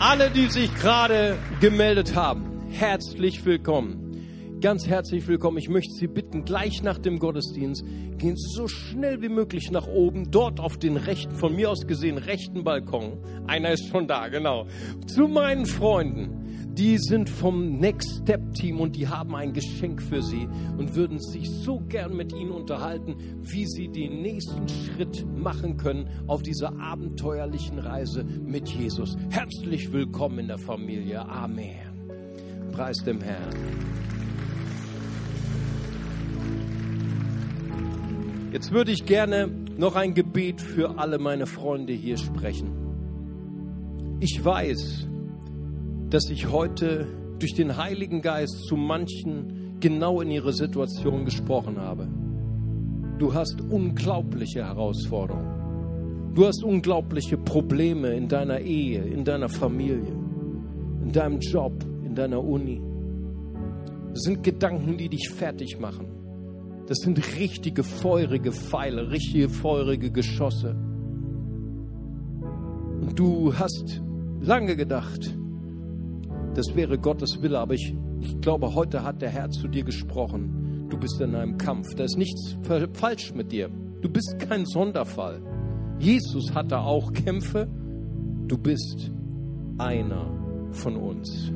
[0.00, 4.02] Alle, die sich gerade gemeldet haben, herzlich willkommen
[4.62, 5.58] ganz herzlich willkommen.
[5.58, 7.84] Ich möchte Sie bitten, gleich nach dem Gottesdienst
[8.16, 11.84] gehen Sie so schnell wie möglich nach oben, dort auf den rechten, von mir aus
[11.88, 13.18] gesehen, rechten Balkon.
[13.48, 14.68] Einer ist schon da, genau.
[15.06, 16.41] Zu meinen Freunden.
[16.78, 20.48] Die sind vom Next Step Team und die haben ein Geschenk für Sie
[20.78, 26.08] und würden sich so gern mit Ihnen unterhalten, wie Sie den nächsten Schritt machen können
[26.26, 29.18] auf dieser abenteuerlichen Reise mit Jesus.
[29.28, 31.28] Herzlich willkommen in der Familie.
[31.28, 31.76] Amen.
[32.72, 33.54] Preis dem Herrn.
[38.50, 39.46] Jetzt würde ich gerne
[39.76, 42.70] noch ein Gebet für alle meine Freunde hier sprechen.
[44.20, 45.06] Ich weiß,
[46.12, 47.06] dass ich heute
[47.38, 52.06] durch den Heiligen Geist zu manchen genau in ihre Situation gesprochen habe.
[53.18, 56.34] Du hast unglaubliche Herausforderungen.
[56.34, 60.12] Du hast unglaubliche Probleme in deiner Ehe, in deiner Familie,
[61.02, 61.72] in deinem Job,
[62.04, 62.82] in deiner Uni.
[64.12, 66.08] Es sind Gedanken, die dich fertig machen.
[66.88, 70.76] Das sind richtige feurige Pfeile, richtige feurige Geschosse.
[73.00, 74.02] Und du hast
[74.42, 75.38] lange gedacht,
[76.54, 80.86] das wäre Gottes Wille, aber ich, ich glaube, heute hat der Herr zu dir gesprochen.
[80.88, 81.94] Du bist in einem Kampf.
[81.94, 82.56] Da ist nichts
[82.92, 83.70] falsch mit dir.
[84.02, 85.40] Du bist kein Sonderfall.
[85.98, 87.68] Jesus hatte auch Kämpfe.
[88.46, 89.10] Du bist
[89.78, 90.26] einer
[90.72, 91.52] von uns.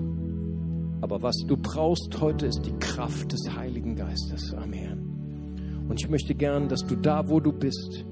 [1.01, 4.55] Aber was du brauchst heute ist die Kraft des Heiligen Geistes.
[4.55, 5.85] Amen.
[5.89, 8.05] Und ich möchte gern, dass du da, wo du bist,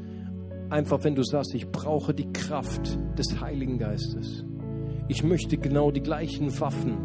[0.71, 4.45] einfach, wenn du sagst, ich brauche die Kraft des Heiligen Geistes.
[5.09, 6.97] Ich möchte genau die gleichen Waffen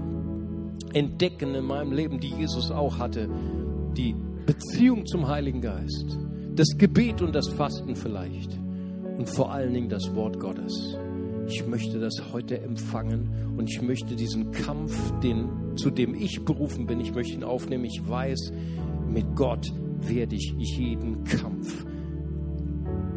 [0.93, 3.29] entdecken in meinem Leben, die Jesus auch hatte.
[3.97, 6.17] Die Beziehung zum Heiligen Geist,
[6.55, 8.57] das Gebet und das Fasten vielleicht
[9.17, 10.97] und vor allen Dingen das Wort Gottes.
[11.47, 16.85] Ich möchte das heute empfangen und ich möchte diesen Kampf, den, zu dem ich berufen
[16.85, 17.85] bin, ich möchte ihn aufnehmen.
[17.85, 18.53] Ich weiß,
[19.11, 19.71] mit Gott
[20.01, 21.85] werde ich jeden Kampf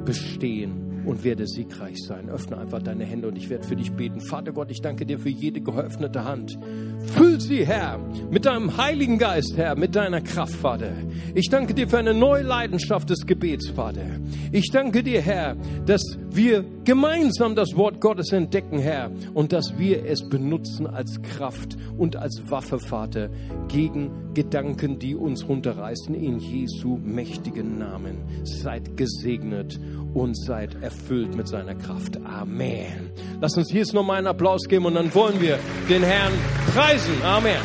[0.05, 2.29] bestehen und werde siegreich sein.
[2.29, 4.21] Öffne einfach deine Hände und ich werde für dich beten.
[4.21, 6.59] Vater Gott, ich danke dir für jede geöffnete Hand.
[7.07, 7.99] Füll sie, Herr,
[8.31, 10.93] mit deinem Heiligen Geist, Herr, mit deiner Kraft, Vater.
[11.35, 14.07] Ich danke dir für eine neue Leidenschaft des Gebets, Vater.
[14.51, 20.05] Ich danke dir, Herr, dass wir gemeinsam das Wort Gottes entdecken, Herr, und dass wir
[20.07, 23.29] es benutzen als Kraft und als Waffe, Vater,
[23.69, 26.15] gegen Gedanken, die uns runterreißen.
[26.15, 28.19] In Jesu mächtigen Namen.
[28.45, 29.79] Seid gesegnet
[30.15, 32.19] und seid erfüllt mit seiner Kraft.
[32.25, 33.11] Amen.
[33.41, 36.33] Lass uns hier jetzt nochmal einen Applaus geben und dann wollen wir den Herrn
[36.73, 36.92] preisen.
[36.93, 37.65] Amen.